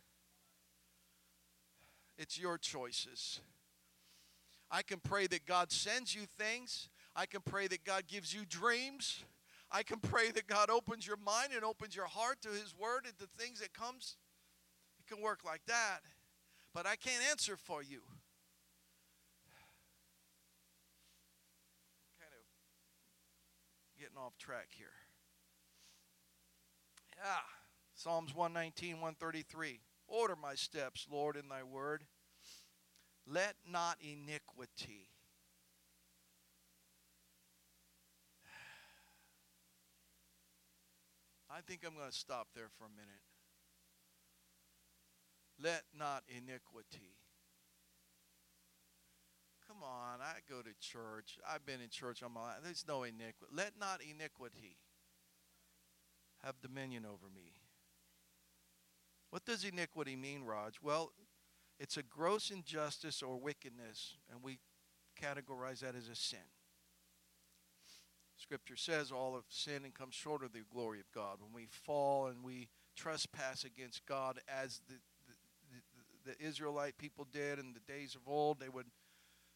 it's 2.17 2.39
your 2.39 2.57
choices. 2.57 3.41
I 4.73 4.83
can 4.83 5.01
pray 5.01 5.27
that 5.27 5.45
God 5.45 5.69
sends 5.69 6.15
you 6.15 6.21
things. 6.37 6.87
I 7.13 7.25
can 7.25 7.41
pray 7.41 7.67
that 7.67 7.83
God 7.83 8.03
gives 8.07 8.33
you 8.33 8.45
dreams. 8.47 9.21
I 9.69 9.83
can 9.83 9.99
pray 9.99 10.31
that 10.31 10.47
God 10.47 10.69
opens 10.69 11.05
your 11.05 11.17
mind 11.17 11.49
and 11.53 11.65
opens 11.65 11.93
your 11.93 12.05
heart 12.05 12.37
to 12.43 12.49
His 12.49 12.73
Word 12.79 13.01
and 13.03 13.13
the 13.19 13.27
things 13.37 13.59
that 13.59 13.73
comes. 13.73 14.15
It 14.97 15.13
can 15.13 15.21
work 15.21 15.39
like 15.45 15.65
that. 15.67 15.99
But 16.73 16.85
I 16.85 16.95
can't 16.95 17.21
answer 17.29 17.57
for 17.57 17.83
you. 17.83 17.99
Getting 24.01 24.17
off 24.17 24.35
track 24.39 24.69
here. 24.71 24.87
Yeah. 27.17 27.45
Psalms 27.93 28.33
119, 28.33 28.95
133. 28.95 29.79
Order 30.07 30.35
my 30.41 30.55
steps, 30.55 31.05
Lord, 31.11 31.35
in 31.35 31.47
thy 31.47 31.61
word. 31.61 32.05
Let 33.27 33.53
not 33.69 33.97
iniquity. 34.01 35.09
I 41.51 41.61
think 41.61 41.81
I'm 41.85 41.93
going 41.93 42.09
to 42.09 42.15
stop 42.15 42.47
there 42.55 42.69
for 42.79 42.85
a 42.85 42.89
minute. 42.89 43.21
Let 45.61 45.83
not 45.95 46.23
iniquity 46.27 47.20
Come 49.81 49.89
on, 49.89 50.19
I 50.21 50.39
go 50.47 50.61
to 50.61 50.69
church. 50.79 51.39
I've 51.49 51.65
been 51.65 51.81
in 51.81 51.89
church 51.89 52.21
all 52.21 52.29
my 52.29 52.41
life. 52.41 52.57
There's 52.63 52.85
no 52.87 53.03
iniquity. 53.03 53.51
Let 53.51 53.71
not 53.79 54.01
iniquity 54.01 54.77
have 56.43 56.61
dominion 56.61 57.05
over 57.05 57.25
me. 57.33 57.53
What 59.31 59.45
does 59.45 59.63
iniquity 59.63 60.15
mean, 60.15 60.43
Rog? 60.43 60.73
Well, 60.83 61.13
it's 61.79 61.97
a 61.97 62.03
gross 62.03 62.51
injustice 62.51 63.23
or 63.23 63.39
wickedness, 63.39 64.15
and 64.31 64.43
we 64.43 64.59
categorize 65.19 65.79
that 65.79 65.95
as 65.95 66.09
a 66.09 66.15
sin. 66.15 66.39
Scripture 68.37 68.75
says 68.75 69.11
all 69.11 69.35
of 69.35 69.45
sin 69.49 69.83
and 69.83 69.93
comes 69.93 70.13
short 70.13 70.43
of 70.43 70.53
the 70.53 70.59
glory 70.71 70.99
of 70.99 71.11
God. 71.11 71.37
When 71.39 71.53
we 71.53 71.67
fall 71.71 72.27
and 72.27 72.43
we 72.43 72.69
trespass 72.95 73.63
against 73.63 74.05
God, 74.05 74.41
as 74.47 74.81
the, 74.87 74.95
the, 75.27 75.33
the, 76.25 76.33
the 76.33 76.45
Israelite 76.45 76.97
people 76.97 77.25
did 77.31 77.57
in 77.57 77.73
the 77.73 77.91
days 77.91 78.15
of 78.15 78.21
old, 78.27 78.59
they 78.59 78.69
would 78.69 78.87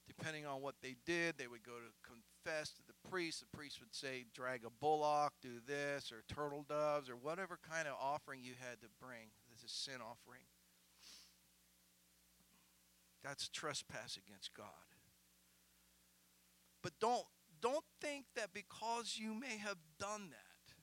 depending 0.08 0.46
on 0.46 0.62
what 0.62 0.76
they 0.82 0.96
did, 1.06 1.38
they 1.38 1.48
would 1.48 1.64
go 1.64 1.74
to 1.74 1.92
confess 2.04 2.72
to 2.72 2.82
the 2.88 3.10
priest. 3.10 3.42
The 3.42 3.58
priest 3.58 3.80
would 3.80 3.94
say, 3.94 4.26
drag 4.34 4.66
a 4.66 4.70
bullock, 4.70 5.34
do 5.42 5.60
this, 5.66 6.12
or 6.12 6.24
turtle 6.28 6.66
doves, 6.68 7.10
or 7.10 7.16
whatever 7.16 7.58
kind 7.70 7.88
of 7.88 7.96
offering 8.00 8.42
you 8.44 8.54
had 8.60 8.82
to 8.82 8.88
bring. 9.02 9.30
This 9.50 9.60
is 9.60 9.72
a 9.72 9.74
sin 9.74 10.02
offering. 10.02 10.46
That's 13.26 13.50
trespass 13.50 14.18
against 14.18 14.54
God. 14.54 14.68
But 16.84 16.94
don't 17.00 17.26
don't 17.62 17.84
think 18.00 18.26
that 18.36 18.54
because 18.54 19.18
you 19.18 19.34
may 19.34 19.58
have 19.58 19.78
done 20.00 20.30
that, 20.30 20.76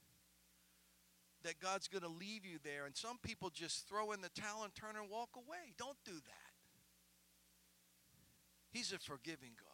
that 1.45 1.61
God's 1.61 1.87
going 1.87 2.03
to 2.03 2.09
leave 2.09 2.45
you 2.45 2.59
there. 2.65 2.87
And 2.87 2.97
some 2.97 3.19
people 3.23 3.51
just 3.51 3.89
throw 3.89 4.11
in 4.11 4.21
the 4.21 4.31
towel 4.31 4.65
and 4.65 4.75
turn 4.75 4.97
and 5.01 5.09
walk 5.09 5.31
away. 5.37 5.75
Don't 5.79 5.99
do 6.05 6.15
that. 6.15 6.52
He's 8.73 8.93
a 8.93 8.99
forgiving 8.99 9.53
God. 9.61 9.69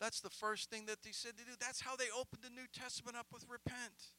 That's 0.00 0.20
the 0.20 0.30
first 0.30 0.70
thing 0.70 0.86
that 0.86 0.98
he 1.04 1.12
said 1.12 1.36
to 1.38 1.44
do. 1.44 1.52
That's 1.60 1.80
how 1.80 1.96
they 1.96 2.06
opened 2.16 2.42
the 2.42 2.54
New 2.54 2.68
Testament 2.72 3.16
up 3.16 3.26
with 3.32 3.44
repent. 3.50 4.14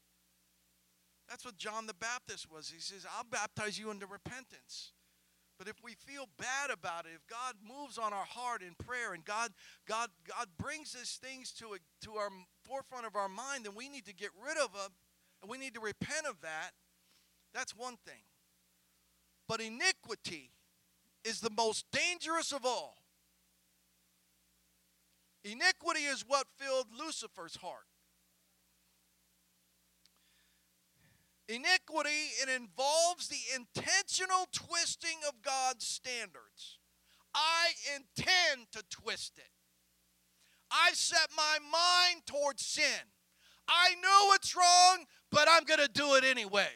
That's 1.30 1.46
what 1.46 1.58
John 1.58 1.88
the 1.88 1.94
Baptist 1.94 2.52
was. 2.52 2.70
He 2.70 2.82
says, 2.82 3.06
I'll 3.18 3.24
baptize 3.24 3.80
you 3.80 3.92
into 3.92 4.06
repentance. 4.06 4.92
But 5.58 5.68
if 5.68 5.76
we 5.84 5.94
feel 5.94 6.28
bad 6.38 6.72
about 6.72 7.06
it, 7.06 7.12
if 7.16 7.28
God 7.28 7.56
moves 7.62 7.98
on 7.98 8.14
our 8.14 8.26
heart 8.26 8.62
in 8.62 8.76
prayer 8.76 9.14
and 9.14 9.24
God, 9.24 9.52
God, 9.88 10.10
God 10.28 10.48
brings 10.58 10.94
these 10.94 11.20
things 11.22 11.52
to, 11.54 11.74
a, 11.74 12.06
to 12.06 12.16
our 12.16 12.30
forefront 12.64 13.06
of 13.06 13.16
our 13.16 13.30
mind, 13.30 13.66
then 13.66 13.76
we 13.76 13.90
need 13.90 14.06
to 14.06 14.14
get 14.14 14.30
rid 14.46 14.58
of 14.58 14.74
them 14.74 14.92
and 15.42 15.52
we 15.52 15.58
need 15.58 15.74
to 15.76 15.82
repent 15.82 16.26
of 16.28 16.42
that. 16.42 16.72
That's 17.54 17.76
one 17.76 17.98
thing. 18.06 18.24
But 19.48 19.62
iniquity 19.62 20.52
is 21.24 21.42
the 21.42 21.50
most 21.50 21.86
dangerous 21.92 22.52
of 22.52 22.66
all. 22.66 22.96
Iniquity 25.44 26.02
is 26.02 26.26
what 26.28 26.48
filled 26.58 26.88
Lucifer's 26.98 27.58
heart. 27.58 27.88
Iniquity, 31.48 32.10
it 32.42 32.50
involves 32.50 33.28
the 33.28 33.40
intentional 33.56 34.48
twisting 34.52 35.18
of 35.28 35.42
God's 35.42 35.86
standards. 35.88 36.78
I 37.34 37.70
intend 37.96 38.68
to 38.74 38.84
twist 38.90 39.38
it. 39.38 39.50
I 40.72 40.92
set 40.94 41.30
my 41.36 41.58
mind 41.72 42.28
towards 42.28 42.64
sin. 42.64 43.08
I 43.68 43.96
know 44.02 44.34
it's 44.34 44.56
wrong, 44.56 45.06
but 45.32 45.48
I'm 45.50 45.64
going 45.64 45.80
to 45.80 45.92
do 45.92 46.16
it 46.16 46.24
anyway 46.24 46.70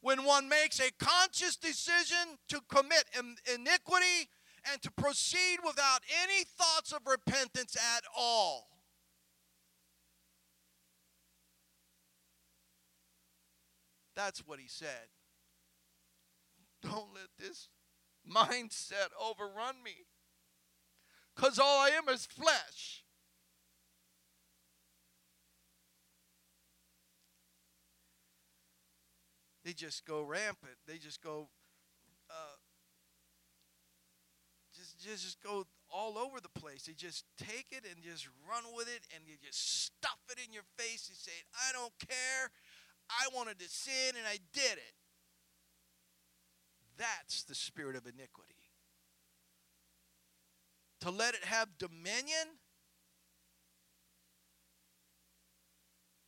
when 0.00 0.24
one 0.24 0.48
makes 0.48 0.80
a 0.80 0.90
conscious 0.98 1.56
decision 1.56 2.38
to 2.48 2.60
commit 2.68 3.04
iniquity 3.52 4.28
and 4.70 4.80
to 4.82 4.90
proceed 4.92 5.58
without 5.64 6.00
any 6.22 6.44
thoughts 6.44 6.92
of 6.92 7.00
repentance 7.06 7.76
at 7.76 8.04
all. 8.16 8.68
That's 14.14 14.40
what 14.46 14.58
he 14.58 14.68
said. 14.68 15.08
Don't 16.82 17.14
let 17.14 17.28
this 17.38 17.68
mindset 18.28 19.10
overrun 19.20 19.76
me. 19.84 20.06
Because 21.34 21.58
all 21.58 21.78
I 21.80 21.90
am 21.90 22.08
is 22.08 22.26
flesh. 22.26 23.04
They 29.68 29.74
just 29.74 30.06
go 30.06 30.22
rampant. 30.22 30.80
They 30.86 30.96
just 30.96 31.22
go, 31.22 31.46
uh, 32.30 32.56
just, 34.74 34.98
just 34.98 35.22
just 35.22 35.42
go 35.42 35.66
all 35.92 36.16
over 36.16 36.40
the 36.40 36.48
place. 36.48 36.84
They 36.84 36.94
just 36.94 37.26
take 37.36 37.66
it 37.72 37.84
and 37.84 38.02
just 38.02 38.26
run 38.48 38.64
with 38.74 38.88
it, 38.88 39.02
and 39.14 39.24
you 39.26 39.34
just 39.44 39.84
stuff 39.84 40.20
it 40.30 40.38
in 40.42 40.54
your 40.54 40.62
face. 40.78 41.10
and 41.10 41.18
say, 41.18 41.32
"I 41.68 41.72
don't 41.72 41.92
care. 41.98 42.50
I 43.10 43.28
wanted 43.34 43.58
to 43.58 43.68
sin, 43.68 44.16
and 44.16 44.26
I 44.26 44.38
did 44.54 44.78
it." 44.78 44.94
That's 46.96 47.42
the 47.42 47.54
spirit 47.54 47.94
of 47.94 48.06
iniquity. 48.06 48.70
To 51.00 51.10
let 51.10 51.34
it 51.34 51.44
have 51.44 51.76
dominion 51.76 52.56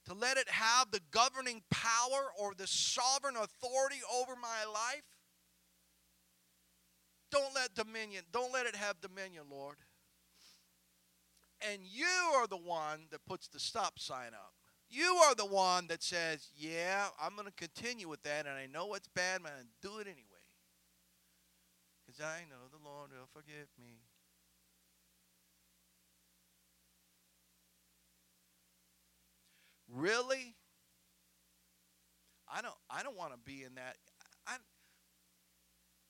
to 0.07 0.15
let 0.15 0.37
it 0.37 0.49
have 0.49 0.91
the 0.91 1.01
governing 1.11 1.63
power 1.71 2.31
or 2.39 2.55
the 2.57 2.67
sovereign 2.67 3.37
authority 3.37 4.01
over 4.15 4.35
my 4.37 4.65
life. 4.73 5.03
Don't 7.31 7.55
let 7.55 7.75
dominion, 7.75 8.25
don't 8.33 8.53
let 8.53 8.67
it 8.67 8.75
have 8.75 9.01
dominion, 9.01 9.45
Lord. 9.51 9.77
And 11.61 11.83
you 11.85 12.07
are 12.35 12.47
the 12.47 12.57
one 12.57 13.07
that 13.11 13.25
puts 13.27 13.49
the 13.49 13.61
stop 13.61 13.99
sign 13.99 14.33
up. 14.33 14.55
You 14.89 15.21
are 15.27 15.37
the 15.37 15.47
one 15.47 15.87
that 15.87 16.03
says, 16.03 16.49
Yeah, 16.57 17.07
I'm 17.21 17.37
going 17.37 17.47
to 17.47 17.53
continue 17.53 18.09
with 18.09 18.23
that, 18.25 18.47
and 18.47 18.57
I 18.57 18.67
know 18.67 18.95
it's 18.95 19.09
bad, 19.09 19.43
but 19.43 19.53
I'm 19.53 19.59
going 19.59 19.69
to 19.83 19.89
do 19.89 19.99
it 19.99 20.11
anyway. 20.11 20.25
Because 22.05 22.21
I 22.21 22.41
know 22.51 22.67
the 22.73 22.85
Lord 22.85 23.11
will 23.11 23.29
forgive 23.33 23.69
me. 23.79 24.00
Really? 29.92 30.55
I 32.48 32.62
don't 32.62 32.74
I 32.90 33.03
don't 33.03 33.16
want 33.16 33.33
to 33.33 33.38
be 33.38 33.62
in 33.64 33.74
that. 33.74 33.96
I 34.46 34.57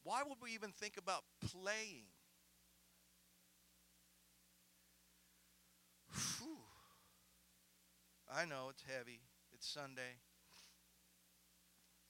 Why 0.05 0.23
would 0.27 0.39
we 0.43 0.53
even 0.53 0.73
think 0.73 0.97
about 0.97 1.23
playing? 1.51 2.05
Whew. 6.13 6.59
I 8.33 8.45
know 8.45 8.69
it's 8.71 8.85
heavy. 8.87 9.21
It's 9.53 9.69
Sunday. 9.69 10.21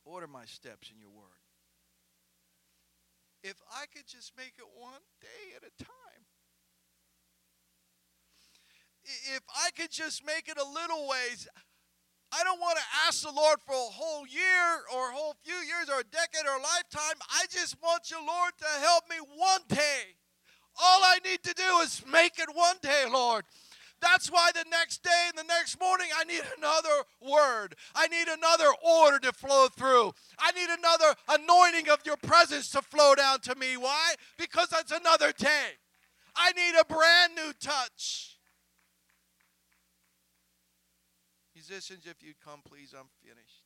Order 0.04 0.26
my 0.26 0.44
steps 0.46 0.90
in 0.92 1.00
your 1.00 1.10
word. 1.10 1.40
If 3.42 3.56
I 3.72 3.86
could 3.86 4.06
just 4.06 4.32
make 4.36 4.54
it 4.58 4.68
one 4.76 5.00
day 5.20 5.56
at 5.56 5.62
a 5.62 5.84
time. 5.84 6.09
If 9.34 9.42
I 9.48 9.70
could 9.76 9.90
just 9.90 10.24
make 10.24 10.48
it 10.48 10.58
a 10.58 10.64
little 10.64 11.08
ways, 11.08 11.48
I 12.32 12.44
don't 12.44 12.60
want 12.60 12.78
to 12.78 12.84
ask 13.06 13.22
the 13.22 13.32
Lord 13.32 13.58
for 13.66 13.74
a 13.74 13.92
whole 13.92 14.26
year 14.26 14.84
or 14.94 15.10
a 15.10 15.14
whole 15.14 15.34
few 15.42 15.56
years 15.56 15.88
or 15.88 16.00
a 16.00 16.04
decade 16.04 16.46
or 16.46 16.58
a 16.58 16.62
lifetime. 16.62 17.18
I 17.30 17.46
just 17.50 17.76
want 17.82 18.10
you, 18.10 18.18
Lord, 18.18 18.52
to 18.58 18.80
help 18.80 19.04
me 19.10 19.16
one 19.34 19.62
day. 19.68 20.14
All 20.80 21.00
I 21.02 21.18
need 21.24 21.42
to 21.42 21.54
do 21.54 21.78
is 21.82 22.04
make 22.10 22.38
it 22.38 22.48
one 22.54 22.76
day, 22.82 23.04
Lord. 23.10 23.44
That's 24.00 24.30
why 24.30 24.50
the 24.54 24.64
next 24.70 25.02
day 25.02 25.28
and 25.28 25.36
the 25.36 25.52
next 25.52 25.78
morning, 25.78 26.06
I 26.16 26.24
need 26.24 26.42
another 26.56 27.04
word. 27.20 27.74
I 27.94 28.06
need 28.06 28.28
another 28.28 28.70
order 28.82 29.18
to 29.18 29.32
flow 29.32 29.68
through. 29.68 30.12
I 30.38 30.52
need 30.52 30.70
another 30.70 31.14
anointing 31.28 31.90
of 31.90 31.98
your 32.06 32.16
presence 32.16 32.70
to 32.70 32.82
flow 32.82 33.14
down 33.14 33.40
to 33.40 33.54
me. 33.56 33.76
Why? 33.76 34.14
Because 34.38 34.68
that's 34.68 34.92
another 34.92 35.32
day. 35.32 35.76
I 36.34 36.52
need 36.52 36.80
a 36.80 36.84
brand 36.84 37.34
new 37.34 37.52
touch. 37.60 38.29
Musicians, 41.70 42.04
if 42.04 42.20
you'd 42.20 42.40
come, 42.44 42.62
please, 42.68 42.92
I'm 42.98 43.06
finished. 43.22 43.62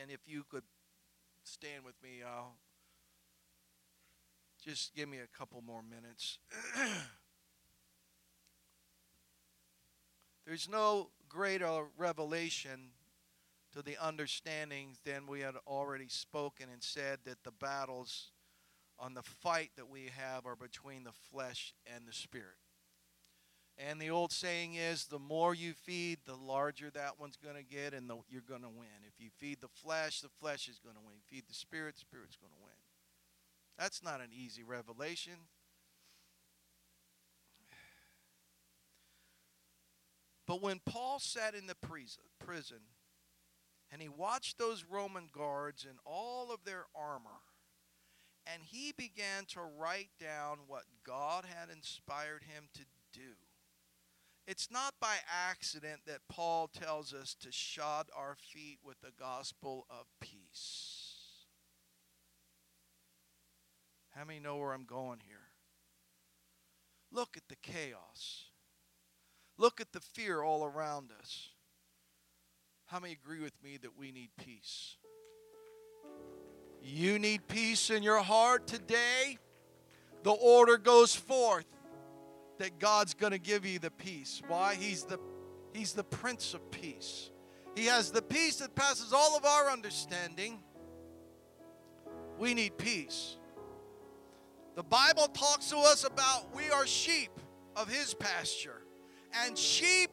And 0.00 0.10
if 0.10 0.20
you 0.26 0.44
could 0.50 0.62
stand 1.44 1.84
with 1.84 2.02
me, 2.02 2.22
I'll 2.26 2.54
just 4.64 4.94
give 4.94 5.06
me 5.06 5.18
a 5.18 5.26
couple 5.36 5.60
more 5.60 5.82
minutes. 5.82 6.38
There's 10.46 10.70
no 10.70 11.10
greater 11.28 11.82
revelation 11.98 12.92
to 13.74 13.82
the 13.82 14.02
understanding 14.02 14.96
than 15.04 15.26
we 15.26 15.40
had 15.40 15.56
already 15.66 16.08
spoken 16.08 16.68
and 16.72 16.82
said 16.82 17.18
that 17.26 17.44
the 17.44 17.50
battles 17.50 18.30
on 18.98 19.14
the 19.14 19.22
fight 19.22 19.70
that 19.76 19.88
we 19.88 20.10
have 20.16 20.46
are 20.46 20.56
between 20.56 21.04
the 21.04 21.12
flesh 21.12 21.74
and 21.94 22.06
the 22.06 22.12
spirit. 22.12 22.56
And 23.78 24.00
the 24.00 24.08
old 24.08 24.32
saying 24.32 24.74
is 24.74 25.06
the 25.06 25.18
more 25.18 25.54
you 25.54 25.74
feed, 25.74 26.20
the 26.24 26.34
larger 26.34 26.90
that 26.90 27.20
one's 27.20 27.36
going 27.36 27.56
to 27.56 27.62
get, 27.62 27.92
and 27.92 28.08
the, 28.08 28.16
you're 28.28 28.40
going 28.40 28.62
to 28.62 28.70
win. 28.70 29.04
If 29.06 29.20
you 29.22 29.28
feed 29.36 29.60
the 29.60 29.68
flesh, 29.68 30.20
the 30.20 30.30
flesh 30.40 30.66
is 30.68 30.78
going 30.78 30.96
to 30.96 31.02
win. 31.02 31.16
Feed 31.26 31.44
the 31.46 31.54
spirit, 31.54 31.96
the 31.96 32.00
spirit's 32.00 32.36
going 32.36 32.52
to 32.52 32.64
win. 32.64 32.72
That's 33.78 34.02
not 34.02 34.20
an 34.20 34.30
easy 34.32 34.62
revelation. 34.62 35.34
But 40.46 40.62
when 40.62 40.80
Paul 40.86 41.18
sat 41.18 41.54
in 41.54 41.66
the 41.66 41.74
prison 41.74 42.78
and 43.90 44.00
he 44.00 44.08
watched 44.08 44.58
those 44.58 44.84
Roman 44.88 45.28
guards 45.32 45.84
in 45.84 45.96
all 46.06 46.52
of 46.52 46.64
their 46.64 46.86
armor, 46.94 47.42
and 48.52 48.62
he 48.64 48.92
began 48.96 49.44
to 49.48 49.60
write 49.60 50.10
down 50.20 50.58
what 50.66 50.84
God 51.04 51.44
had 51.44 51.68
inspired 51.70 52.44
him 52.44 52.68
to 52.74 52.82
do. 53.12 53.34
It's 54.46 54.70
not 54.70 54.94
by 55.00 55.16
accident 55.28 56.02
that 56.06 56.28
Paul 56.28 56.68
tells 56.68 57.12
us 57.12 57.34
to 57.40 57.50
shod 57.50 58.06
our 58.16 58.36
feet 58.36 58.78
with 58.84 59.00
the 59.00 59.10
gospel 59.18 59.86
of 59.90 60.06
peace. 60.20 61.16
How 64.14 64.24
many 64.24 64.38
know 64.38 64.56
where 64.56 64.72
I'm 64.72 64.84
going 64.84 65.18
here? 65.26 65.48
Look 67.10 67.36
at 67.36 67.48
the 67.48 67.56
chaos. 67.56 68.44
Look 69.58 69.80
at 69.80 69.92
the 69.92 70.00
fear 70.00 70.42
all 70.42 70.64
around 70.64 71.10
us. 71.20 71.50
How 72.86 73.00
many 73.00 73.14
agree 73.14 73.40
with 73.40 73.62
me 73.64 73.78
that 73.78 73.98
we 73.98 74.12
need 74.12 74.30
peace? 74.38 74.96
You 76.88 77.18
need 77.18 77.48
peace 77.48 77.90
in 77.90 78.04
your 78.04 78.20
heart 78.20 78.68
today. 78.68 79.38
The 80.22 80.30
order 80.30 80.78
goes 80.78 81.16
forth 81.16 81.66
that 82.58 82.78
God's 82.78 83.12
going 83.12 83.32
to 83.32 83.40
give 83.40 83.66
you 83.66 83.80
the 83.80 83.90
peace. 83.90 84.40
Why? 84.46 84.76
He's 84.76 85.02
the 85.02 85.18
He's 85.72 85.92
the 85.92 86.04
Prince 86.04 86.54
of 86.54 86.70
Peace. 86.70 87.30
He 87.74 87.86
has 87.86 88.10
the 88.10 88.22
peace 88.22 88.56
that 88.58 88.74
passes 88.74 89.12
all 89.12 89.36
of 89.36 89.44
our 89.44 89.70
understanding. 89.70 90.60
We 92.38 92.54
need 92.54 92.78
peace. 92.78 93.36
The 94.76 94.84
Bible 94.84 95.26
talks 95.26 95.68
to 95.70 95.76
us 95.78 96.04
about 96.04 96.54
we 96.54 96.70
are 96.70 96.86
sheep 96.86 97.30
of 97.74 97.88
his 97.88 98.14
pasture. 98.14 98.82
And 99.44 99.58
sheep 99.58 100.10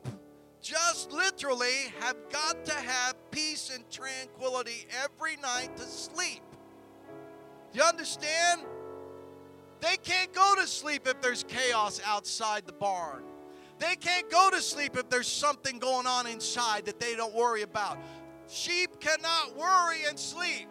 just 0.62 1.14
literally 1.14 1.94
have 2.00 2.18
got 2.30 2.66
to 2.66 2.74
have 2.74 3.16
peace 3.32 3.72
and 3.74 3.90
tranquility 3.90 4.88
every 5.04 5.38
night 5.38 5.78
to 5.78 5.84
sleep. 5.84 6.42
You 7.74 7.82
understand? 7.82 8.62
They 9.82 9.98
can't 9.98 10.32
go 10.32 10.56
to 10.56 10.68
sleep 10.68 11.08
if 11.08 11.22
there's 11.22 11.44
chaos 11.44 12.00
outside 12.06 12.66
the 12.66 12.74
barn. 12.74 13.24
They 13.80 13.96
can't 13.96 14.30
go 14.30 14.50
to 14.52 14.62
sleep 14.62 14.96
if 14.96 15.10
there's 15.10 15.28
something 15.28 15.80
going 15.80 16.08
on 16.08 16.28
inside 16.28 16.86
that 16.86 17.00
they 17.00 17.16
don't 17.16 17.34
worry 17.34 17.64
about. 17.64 17.98
Sheep 18.48 19.00
cannot 19.00 19.58
worry 19.58 20.04
and 20.08 20.18
sleep. 20.18 20.68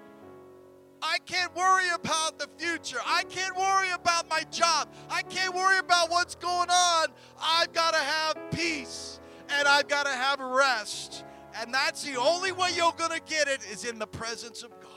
I 1.03 1.19
can't 1.27 1.55
worry 1.57 1.88
about 1.93 2.38
the 2.38 2.47
future. 2.57 3.01
I 3.05 3.25
can't 3.25 3.57
worry 3.57 3.91
about 3.91 4.31
my 4.31 4.45
job. 4.53 4.88
I 5.11 5.23
can't 5.23 5.53
worry 5.53 5.79
about 5.79 6.11
what's 6.11 6.37
going 6.37 6.71
on. 6.71 7.09
I've 7.41 7.73
got 7.73 7.93
to 7.93 8.01
have 8.01 8.37
peace 8.53 9.19
and 9.49 9.67
I've 9.67 9.88
got 9.88 10.07
to 10.07 10.12
have 10.12 10.38
rest. 10.38 11.25
And 11.61 11.75
that's 11.75 12.05
the 12.05 12.19
only 12.19 12.53
way 12.53 12.71
you're 12.77 12.93
going 12.93 13.11
to 13.11 13.21
get 13.27 13.49
it 13.49 13.61
is 13.71 13.85
in 13.85 13.99
the 13.99 14.07
presence 14.07 14.62
of 14.62 14.71
God. 14.81 14.91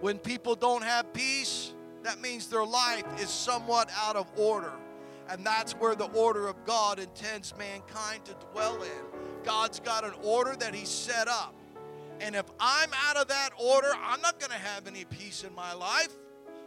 When 0.00 0.18
people 0.18 0.54
don't 0.54 0.84
have 0.84 1.12
peace, 1.12 1.72
that 2.04 2.20
means 2.20 2.48
their 2.48 2.64
life 2.64 3.04
is 3.20 3.28
somewhat 3.28 3.90
out 3.96 4.16
of 4.16 4.26
order. 4.36 4.72
And 5.28 5.44
that's 5.44 5.72
where 5.72 5.94
the 5.94 6.06
order 6.12 6.46
of 6.46 6.64
God 6.64 6.98
intends 6.98 7.52
mankind 7.58 8.24
to 8.26 8.34
dwell 8.52 8.82
in. 8.82 9.44
God's 9.44 9.80
got 9.80 10.04
an 10.04 10.14
order 10.22 10.56
that 10.56 10.74
He 10.74 10.86
set 10.86 11.28
up. 11.28 11.54
And 12.20 12.34
if 12.34 12.46
I'm 12.58 12.90
out 13.06 13.16
of 13.16 13.28
that 13.28 13.50
order, 13.58 13.90
I'm 14.02 14.20
not 14.20 14.40
going 14.40 14.50
to 14.50 14.58
have 14.58 14.86
any 14.86 15.04
peace 15.04 15.44
in 15.44 15.54
my 15.54 15.72
life. 15.74 16.16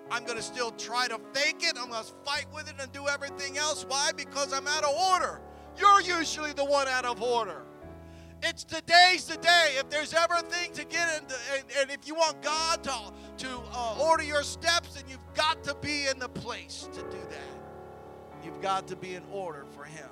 I'm 0.09 0.25
going 0.25 0.37
to 0.37 0.43
still 0.43 0.71
try 0.71 1.07
to 1.07 1.19
fake 1.33 1.61
it. 1.61 1.77
I'm 1.79 1.89
going 1.89 2.03
to 2.03 2.11
fight 2.25 2.45
with 2.53 2.69
it 2.69 2.75
and 2.79 2.91
do 2.91 3.07
everything 3.07 3.57
else. 3.57 3.85
Why? 3.87 4.11
Because 4.15 4.53
I'm 4.53 4.67
out 4.67 4.83
of 4.83 4.93
order. 5.11 5.39
You're 5.77 6.01
usually 6.01 6.51
the 6.53 6.65
one 6.65 6.87
out 6.87 7.05
of 7.05 7.21
order. 7.21 7.63
It's 8.43 8.63
today's 8.63 9.25
the 9.25 9.38
day. 9.38 9.75
If 9.77 9.89
there's 9.89 10.13
ever 10.13 10.34
a 10.34 10.41
thing 10.41 10.71
to 10.73 10.84
get 10.86 11.21
into, 11.21 11.36
and, 11.54 11.63
and 11.80 11.91
if 11.91 12.08
you 12.08 12.15
want 12.15 12.41
God 12.41 12.84
to, 12.84 12.93
to 13.45 13.62
uh, 13.71 13.97
order 14.01 14.23
your 14.23 14.43
steps, 14.43 14.95
then 14.95 15.04
you've 15.08 15.19
got 15.36 15.63
to 15.63 15.75
be 15.75 16.08
in 16.08 16.17
the 16.17 16.30
place 16.30 16.89
to 16.93 17.01
do 17.01 17.19
that. 17.30 18.43
You've 18.43 18.62
got 18.62 18.88
to 18.88 18.95
be 18.95 19.13
in 19.13 19.23
order 19.32 19.65
for 19.75 19.84
Him. 19.84 20.10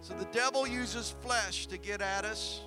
So 0.00 0.14
the 0.14 0.26
devil 0.26 0.66
uses 0.66 1.14
flesh 1.20 1.66
to 1.66 1.78
get 1.78 2.00
at 2.00 2.24
us. 2.24 2.60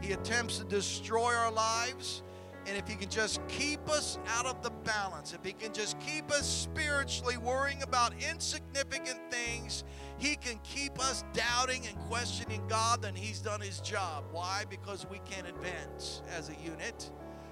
He 0.00 0.12
attempts 0.12 0.58
to 0.58 0.64
destroy 0.64 1.34
our 1.34 1.52
lives. 1.52 2.22
And 2.66 2.76
if 2.76 2.88
he 2.88 2.96
can 2.96 3.08
just 3.08 3.40
keep 3.46 3.88
us 3.88 4.18
out 4.26 4.44
of 4.44 4.60
the 4.62 4.70
balance, 4.70 5.32
if 5.32 5.44
he 5.44 5.52
can 5.52 5.72
just 5.72 5.98
keep 6.00 6.30
us 6.32 6.46
spiritually 6.46 7.36
worrying 7.36 7.82
about 7.82 8.12
insignificant 8.28 9.20
things, 9.30 9.84
he 10.18 10.34
can 10.34 10.58
keep 10.64 10.98
us 10.98 11.24
doubting 11.32 11.86
and 11.86 11.96
questioning 12.08 12.66
God, 12.68 13.02
then 13.02 13.14
he's 13.14 13.40
done 13.40 13.60
his 13.60 13.78
job. 13.80 14.24
Why? 14.32 14.64
Because 14.68 15.06
we 15.08 15.20
can't 15.24 15.46
advance 15.46 16.22
as 16.36 16.48
a 16.48 16.54
unit. 16.64 17.10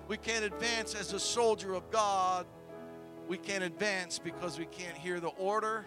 We 0.09 0.17
can't 0.17 0.45
advance 0.45 0.95
as 0.97 1.13
a 1.13 1.21
soldier 1.21 1.75
of 1.75 1.91
God. 1.91 2.47
We 3.29 3.39
can't 3.39 3.63
advance 3.63 4.19
because 4.19 4.59
we 4.59 4.67
can't 4.67 4.97
hear 4.97 5.21
the 5.21 5.29
order 5.29 5.87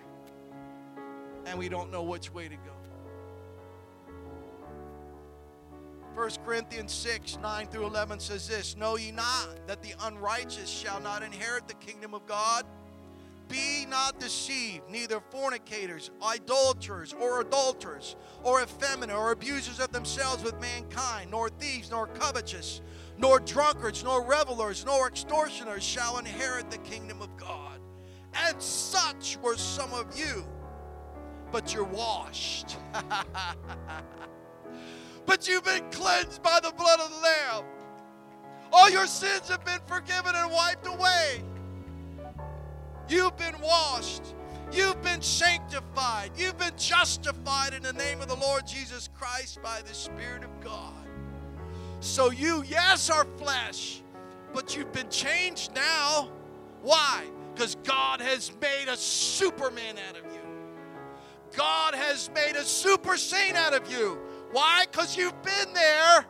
and 1.45 1.60
we 1.60 1.70
don't 1.70 1.91
know 1.91 2.04
which 2.04 2.34
way 2.34 2.47
to 2.47 2.56
go. 2.56 2.76
1 6.18 6.30
Corinthians 6.43 6.91
6, 6.93 7.38
9 7.43 7.68
through 7.68 7.86
11 7.86 8.20
says 8.20 8.47
this 8.47 8.76
Know 8.76 8.97
ye 8.97 9.11
not 9.11 9.49
that 9.68 9.84
the 9.84 9.93
unrighteous 10.01 10.68
shall 10.68 10.99
not 10.99 11.22
inherit 11.22 11.68
the 11.68 11.76
kingdom 11.76 12.15
of 12.15 12.26
God? 12.26 12.65
Be 13.49 13.86
not 13.88 14.20
deceived, 14.20 14.89
neither 14.89 15.20
fornicators, 15.30 16.09
idolaters, 16.24 17.13
or 17.22 17.41
adulterers, 17.41 18.15
or 18.41 18.63
effeminate, 18.63 19.15
or 19.15 19.32
abusers 19.32 19.80
of 19.80 19.91
themselves 19.91 20.43
with 20.43 20.59
mankind, 20.59 21.30
nor 21.30 21.49
thieves, 21.49 21.91
nor 21.91 22.07
covetous, 22.07 22.82
nor 23.20 23.39
drunkards, 23.39 24.03
nor 24.03 24.24
revelers, 24.24 24.84
nor 24.88 25.07
extortioners 25.07 25.84
shall 25.84 26.18
inherit 26.18 26.72
the 26.72 26.80
kingdom 26.80 27.22
of 27.22 27.38
God. 27.38 27.80
And 28.34 28.59
such 28.59 29.38
were 29.43 29.55
some 29.55 29.93
of 29.93 30.18
you. 30.18 30.43
but 31.51 31.76
you're 31.76 31.84
washed. 31.84 32.76
but 35.28 35.47
you've 35.47 35.65
been 35.65 35.84
cleansed 35.91 36.41
by 36.41 36.59
the 36.63 36.71
blood 36.71 36.99
of 36.99 37.11
the 37.11 37.17
Lamb. 37.17 37.65
All 38.71 38.89
your 38.89 39.05
sins 39.05 39.47
have 39.49 39.63
been 39.63 39.80
forgiven 39.86 40.34
and 40.34 40.51
wiped 40.51 40.88
away. 40.88 41.43
You've 43.07 43.38
been 43.38 43.59
washed. 43.61 44.23
You've 44.71 45.01
been 45.01 45.21
sanctified. 45.21 46.32
You've 46.36 46.57
been 46.57 46.75
justified 46.75 47.73
in 47.73 47.84
the 47.84 47.93
name 47.93 48.21
of 48.21 48.28
the 48.28 48.36
Lord 48.36 48.65
Jesus 48.65 49.09
Christ 49.17 49.61
by 49.61 49.82
the 49.86 49.93
Spirit 49.93 50.43
of 50.43 50.59
God. 50.61 50.93
So 51.99 52.32
you, 52.32 52.63
yes, 52.67 53.09
are 53.09 53.25
flesh, 53.38 54.01
but 54.53 54.75
you've 54.75 54.91
been 54.91 55.09
changed 55.09 55.73
now. 55.73 56.30
Why? 56.82 57.23
Because 57.53 57.75
God 57.84 58.21
has 58.21 58.51
made 58.61 58.88
a 58.88 58.97
superman 58.97 59.95
out 60.09 60.17
of 60.17 60.32
you. 60.32 60.39
God 61.55 61.95
has 61.95 62.30
made 62.36 62.55
a 62.55 62.63
super 62.63 63.17
saint 63.17 63.55
out 63.55 63.73
of 63.73 63.89
you. 63.91 64.19
Why? 64.52 64.86
Because 64.89 65.18
you've 65.18 65.41
been 65.41 65.74
there 65.74 66.26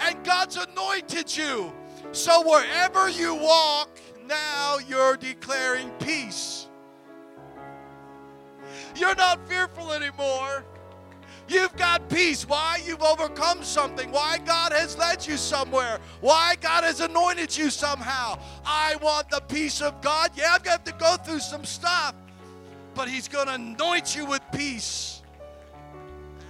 and 0.00 0.24
God's 0.24 0.56
anointed 0.56 1.36
you. 1.36 1.72
So 2.12 2.48
wherever 2.48 3.08
you 3.08 3.34
walk, 3.34 3.98
now 4.26 4.78
you're 4.88 5.16
declaring 5.16 5.90
peace. 5.98 6.68
You're 8.96 9.14
not 9.14 9.46
fearful 9.48 9.92
anymore. 9.92 10.64
You've 11.48 11.74
got 11.76 12.08
peace. 12.08 12.46
Why? 12.46 12.80
You've 12.86 13.02
overcome 13.02 13.62
something. 13.62 14.10
Why? 14.10 14.38
God 14.38 14.72
has 14.72 14.96
led 14.96 15.26
you 15.26 15.36
somewhere. 15.36 15.98
Why? 16.20 16.54
God 16.60 16.84
has 16.84 17.00
anointed 17.00 17.56
you 17.56 17.70
somehow. 17.70 18.38
I 18.64 18.96
want 19.02 19.28
the 19.28 19.40
peace 19.40 19.82
of 19.82 20.00
God. 20.00 20.30
Yeah, 20.34 20.54
I've 20.54 20.62
got 20.62 20.86
to 20.86 20.92
go 20.92 21.16
through 21.16 21.40
some 21.40 21.64
stuff, 21.64 22.14
but 22.94 23.08
He's 23.08 23.28
going 23.28 23.48
to 23.48 23.54
anoint 23.54 24.14
you 24.14 24.24
with 24.24 24.40
peace. 24.52 25.21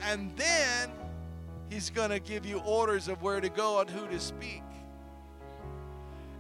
And 0.05 0.35
then 0.37 0.91
He's 1.71 1.89
going 1.89 2.11
to 2.11 2.21
give 2.21 2.45
you 2.45 2.59
orders 2.67 3.09
of 3.09 3.23
where 3.23 3.41
to 3.41 3.49
go 3.49 3.81
and 3.81 3.89
who 3.89 4.07
to 4.09 4.21
speak. 4.21 4.63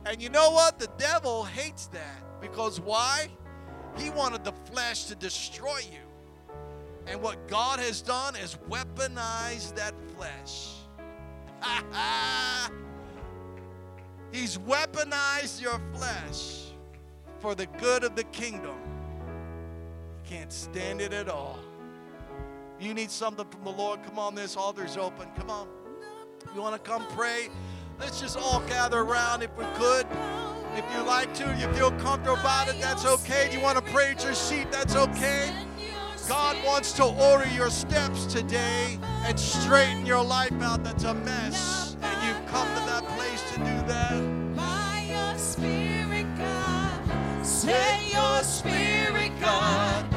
And 0.04 0.20
you 0.20 0.28
know 0.28 0.50
what? 0.50 0.78
The 0.78 0.88
devil 0.98 1.44
hates 1.44 1.86
that 1.86 2.22
because 2.40 2.80
why? 2.80 3.28
He 3.96 4.10
wanted 4.10 4.44
the 4.44 4.52
flesh 4.70 5.04
to 5.04 5.14
destroy 5.14 5.78
you. 5.78 6.00
And 7.06 7.22
what 7.22 7.48
God 7.48 7.78
has 7.78 8.02
done 8.02 8.36
is 8.36 8.58
weaponize 8.68 9.74
that 9.74 9.94
flesh. 10.16 10.74
He's 14.32 14.58
weaponized 14.58 15.62
your 15.62 15.80
flesh 15.94 16.72
for 17.38 17.54
the 17.54 17.66
good 17.78 18.04
of 18.04 18.16
the 18.16 18.24
kingdom. 18.24 18.76
You 20.24 20.36
can't 20.36 20.52
stand 20.52 21.00
it 21.00 21.12
at 21.12 21.28
all. 21.28 21.58
You 22.82 22.94
need 22.94 23.12
something 23.12 23.46
from 23.46 23.62
the 23.62 23.70
Lord. 23.70 24.02
Come 24.02 24.18
on, 24.18 24.34
this 24.34 24.56
altar's 24.56 24.96
open. 24.96 25.28
Come 25.36 25.50
on. 25.50 25.68
You 26.52 26.60
want 26.60 26.74
to 26.74 26.90
come 26.90 27.06
pray? 27.10 27.48
Let's 28.00 28.20
just 28.20 28.36
all 28.36 28.60
gather 28.68 28.98
around 28.98 29.42
if 29.42 29.56
we 29.56 29.64
could. 29.76 30.04
If 30.74 30.84
you 30.92 31.02
like 31.02 31.32
to, 31.34 31.44
you 31.60 31.72
feel 31.74 31.92
comfortable 31.92 32.40
about 32.40 32.68
it, 32.68 32.80
that's 32.80 33.06
okay. 33.06 33.52
You 33.52 33.60
want 33.60 33.78
to 33.78 33.92
pray 33.92 34.10
at 34.10 34.24
your 34.24 34.34
seat, 34.34 34.72
that's 34.72 34.96
okay. 34.96 35.52
God 36.28 36.56
wants 36.64 36.92
to 36.94 37.04
order 37.04 37.46
your 37.48 37.70
steps 37.70 38.26
today 38.26 38.98
and 39.26 39.38
straighten 39.38 40.04
your 40.04 40.24
life 40.24 40.52
out 40.60 40.82
that's 40.82 41.04
a 41.04 41.14
mess. 41.14 41.96
And 42.02 42.26
you've 42.26 42.46
come 42.48 42.66
to 42.66 42.84
that 42.86 43.06
place 43.16 43.42
to 43.52 43.58
do 43.58 43.86
that. 43.86 44.56
By 44.56 45.06
your 45.08 45.38
spirit, 45.38 46.26
God, 46.36 47.46
send 47.46 48.12
your 48.12 48.42
spirit, 48.42 49.30
God, 49.40 50.11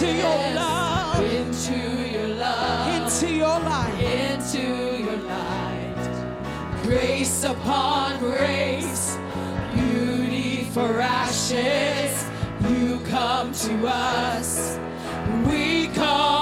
Into 0.00 0.14
your 0.14 0.54
love. 0.54 1.24
Into 1.24 2.08
your 2.08 2.28
love 2.36 3.02
into 3.02 3.34
your 3.34 3.58
life. 3.58 4.00
into 4.00 5.02
your 5.02 5.16
light. 5.16 6.82
Grace 6.84 7.42
upon 7.42 8.20
grace, 8.20 9.18
beauty 9.74 10.62
for 10.72 11.00
ashes. 11.00 12.24
You 12.70 13.00
come 13.10 13.50
to 13.50 13.88
us, 13.88 14.78
we 15.48 15.88
come 15.88 16.37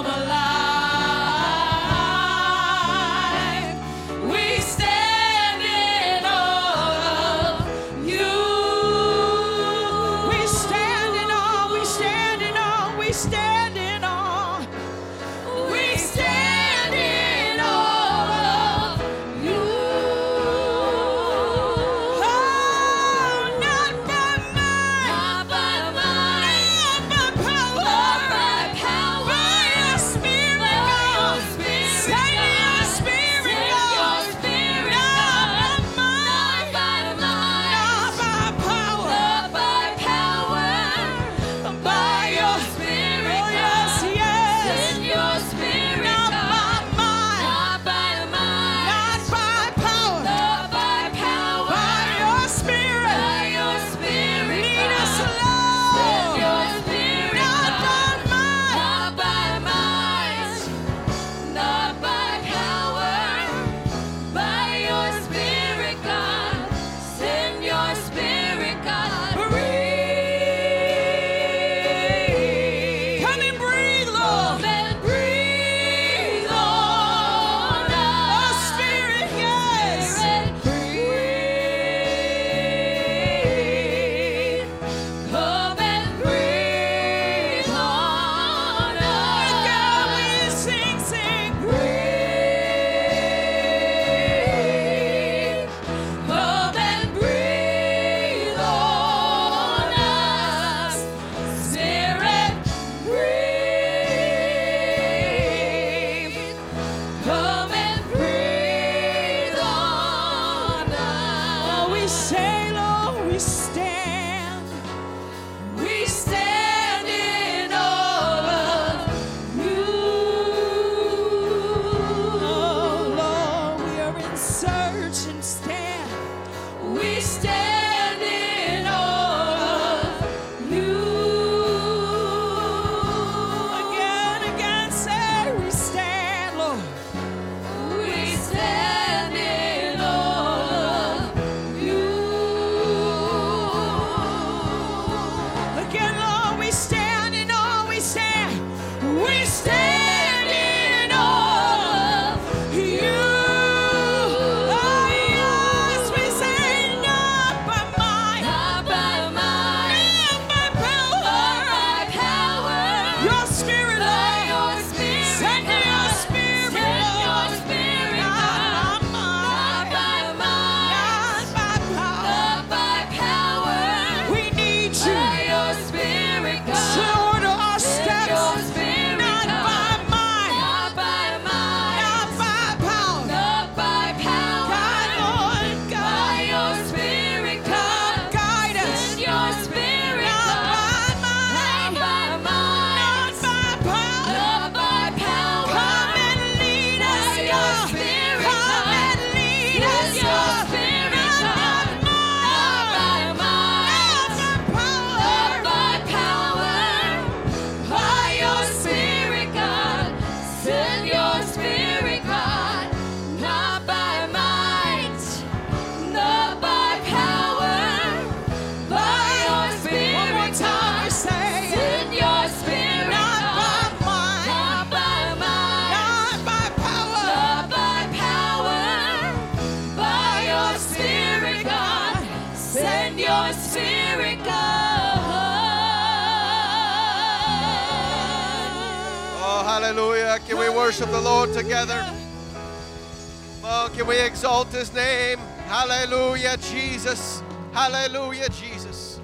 Hallelujah, 245.67 246.57
Jesus. 246.59 247.43
Hallelujah, 247.73 248.49
Jesus. 248.51 249.21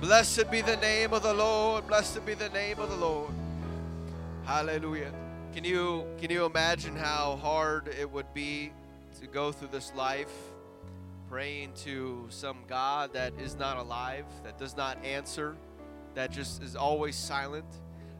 Blessed 0.00 0.50
be 0.50 0.62
the 0.62 0.78
name 0.78 1.12
of 1.12 1.22
the 1.22 1.34
Lord. 1.34 1.86
Blessed 1.86 2.24
be 2.24 2.32
the 2.32 2.48
name 2.48 2.78
of 2.78 2.88
the 2.88 2.96
Lord. 2.96 3.30
Hallelujah. 4.44 5.12
Can 5.52 5.64
you 5.64 6.06
can 6.18 6.30
you 6.30 6.46
imagine 6.46 6.96
how 6.96 7.36
hard 7.42 7.88
it 7.88 8.10
would 8.10 8.32
be 8.32 8.72
to 9.20 9.26
go 9.26 9.52
through 9.52 9.68
this 9.68 9.92
life 9.94 10.32
praying 11.28 11.72
to 11.84 12.24
some 12.30 12.64
God 12.66 13.12
that 13.12 13.34
is 13.38 13.54
not 13.58 13.76
alive, 13.76 14.24
that 14.44 14.58
does 14.58 14.74
not 14.74 14.96
answer, 15.04 15.54
that 16.14 16.32
just 16.32 16.62
is 16.62 16.74
always 16.74 17.16
silent? 17.16 17.66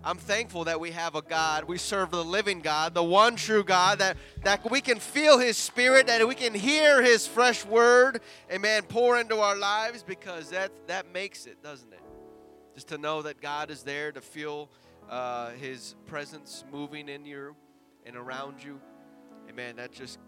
I'm 0.05 0.19
thankful 0.19 0.65
that 0.65 0.81
we 0.81 0.91
have 0.91 1.15
a 1.15 1.23
God. 1.23 1.65
We 1.65 1.79
serve 1.79 2.11
the 2.11 2.25
living 2.25 2.61
God, 2.61 2.93
the 2.93 3.05
one 3.05 3.37
true 3.37 3.63
God, 3.63 4.01
that, 4.01 4.17
that 4.43 4.69
we 4.69 4.81
can 4.81 4.99
feel 4.99 5.39
His 5.39 5.57
Spirit, 5.57 6.09
that 6.09 6.27
we 6.27 6.35
can 6.35 6.55
hear 6.55 7.01
His 7.03 7.27
fresh 7.27 7.65
word, 7.65 8.21
amen, 8.51 8.83
pour 8.89 9.21
into 9.21 9.39
our 9.39 9.57
lives 9.57 10.03
because 10.03 10.51
that, 10.51 10.73
that 10.89 11.13
makes 11.13 11.47
it, 11.47 11.63
doesn't 11.63 11.93
it? 11.93 12.03
Just 12.75 12.89
to 12.89 12.99
know 12.99 13.23
that 13.23 13.41
God 13.41 13.71
is 13.71 13.85
there, 13.85 14.11
to 14.11 14.21
feel 14.21 14.71
uh, 15.09 15.51
His 15.51 15.95
presence 16.07 16.65
moving 16.73 17.09
in 17.09 17.25
you 17.25 17.55
and 18.05 18.17
around 18.17 18.65
you, 18.65 18.81
amen, 19.49 19.77
that 19.77 19.93
just 19.93 20.19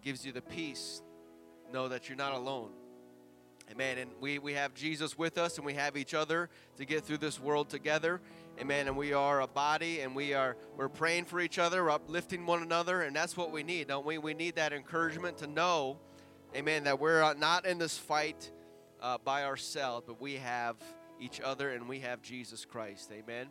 gives 0.00 0.24
you 0.24 0.32
the 0.32 0.42
peace. 0.42 1.02
Know 1.70 1.88
that 1.88 2.08
you're 2.08 2.16
not 2.16 2.32
alone. 2.32 2.70
Amen. 3.70 3.98
And 3.98 4.10
we, 4.20 4.38
we 4.38 4.52
have 4.52 4.74
Jesus 4.74 5.18
with 5.18 5.38
us 5.38 5.56
and 5.56 5.66
we 5.66 5.74
have 5.74 5.96
each 5.96 6.14
other 6.14 6.48
to 6.76 6.84
get 6.84 7.04
through 7.04 7.18
this 7.18 7.40
world 7.40 7.68
together. 7.68 8.20
Amen. 8.58 8.88
And 8.88 8.96
we 8.96 9.12
are 9.12 9.42
a 9.42 9.46
body 9.46 10.00
and 10.00 10.16
we 10.16 10.32
are 10.32 10.56
we're 10.76 10.88
praying 10.88 11.26
for 11.26 11.40
each 11.40 11.58
other, 11.58 11.90
uplifting 11.90 12.46
one 12.46 12.62
another, 12.62 13.02
and 13.02 13.14
that's 13.14 13.36
what 13.36 13.52
we 13.52 13.62
need, 13.62 13.88
don't 13.88 14.06
we? 14.06 14.16
We 14.16 14.32
need 14.32 14.56
that 14.56 14.72
encouragement 14.72 15.38
to 15.38 15.46
know, 15.46 15.98
amen, 16.54 16.84
that 16.84 16.98
we're 16.98 17.34
not 17.34 17.66
in 17.66 17.78
this 17.78 17.98
fight 17.98 18.50
uh, 19.02 19.18
by 19.22 19.44
ourselves, 19.44 20.04
but 20.06 20.20
we 20.20 20.36
have 20.36 20.76
each 21.20 21.40
other 21.40 21.70
and 21.70 21.86
we 21.86 22.00
have 22.00 22.22
Jesus 22.22 22.64
Christ. 22.64 23.10
Amen. 23.12 23.48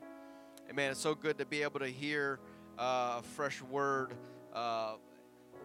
Amen. 0.69 0.91
It's 0.91 0.99
so 0.99 1.13
good 1.13 1.37
to 1.37 1.45
be 1.45 1.61
able 1.61 1.79
to 1.81 1.87
hear 1.87 2.39
uh, 2.79 3.17
a 3.19 3.23
fresh 3.35 3.61
word 3.61 4.13
uh, 4.53 4.95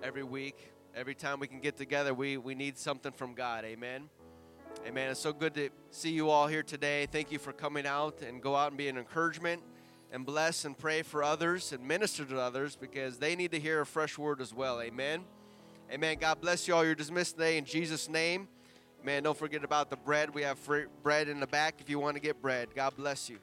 every 0.03 0.23
week. 0.23 0.73
Every 0.95 1.15
time 1.15 1.41
we 1.41 1.47
can 1.47 1.61
get 1.61 1.77
together, 1.77 2.13
we, 2.13 2.37
we 2.37 2.55
need 2.55 2.77
something 2.77 3.13
from 3.13 3.35
God. 3.35 3.65
Amen. 3.65 4.11
Amen. 4.87 5.11
It's 5.11 5.21
so 5.21 5.33
good 5.33 5.55
to 5.55 5.71
see 5.91 6.11
you 6.11 6.31
all 6.31 6.47
here 6.47 6.63
today. 6.63 7.07
Thank 7.07 7.31
you 7.31 7.39
for 7.39 7.53
coming 7.53 7.87
out 7.87 8.23
and 8.23 8.43
go 8.43 8.57
out 8.57 8.69
and 8.69 8.79
be 8.79 8.89
an 8.89 8.99
encouragement 8.99 9.63
and 10.13 10.27
bless 10.27 10.65
and 10.65 10.77
pray 10.77 11.03
for 11.03 11.23
others 11.23 11.73
and 11.73 11.87
minister 11.87 12.25
to 12.25 12.41
others 12.41 12.77
because 12.77 13.19
they 13.19 13.37
need 13.37 13.53
to 13.53 13.61
hear 13.61 13.81
a 13.81 13.87
fresh 13.87 14.19
word 14.19 14.41
as 14.41 14.53
well. 14.53 14.81
Amen. 14.81 15.25
Amen. 15.93 16.17
God 16.19 16.41
bless 16.41 16.67
you 16.67 16.75
all. 16.75 16.85
You're 16.85 16.95
dismissed 16.95 17.37
today 17.37 17.59
in 17.59 17.65
Jesus' 17.65 18.09
name. 18.09 18.49
Man, 19.05 19.23
don't 19.23 19.37
forget 19.37 19.65
about 19.65 19.91
the 19.91 19.97
bread. 19.97 20.35
We 20.35 20.43
have 20.43 20.59
bread 21.03 21.29
in 21.29 21.41
the 21.41 21.47
back 21.47 21.77
if 21.81 21.89
you 21.89 21.99
want 21.99 22.17
to 22.17 22.21
get 22.21 22.43
bread. 22.43 22.69
God 22.75 22.97
bless 22.97 23.29
you. 23.29 23.39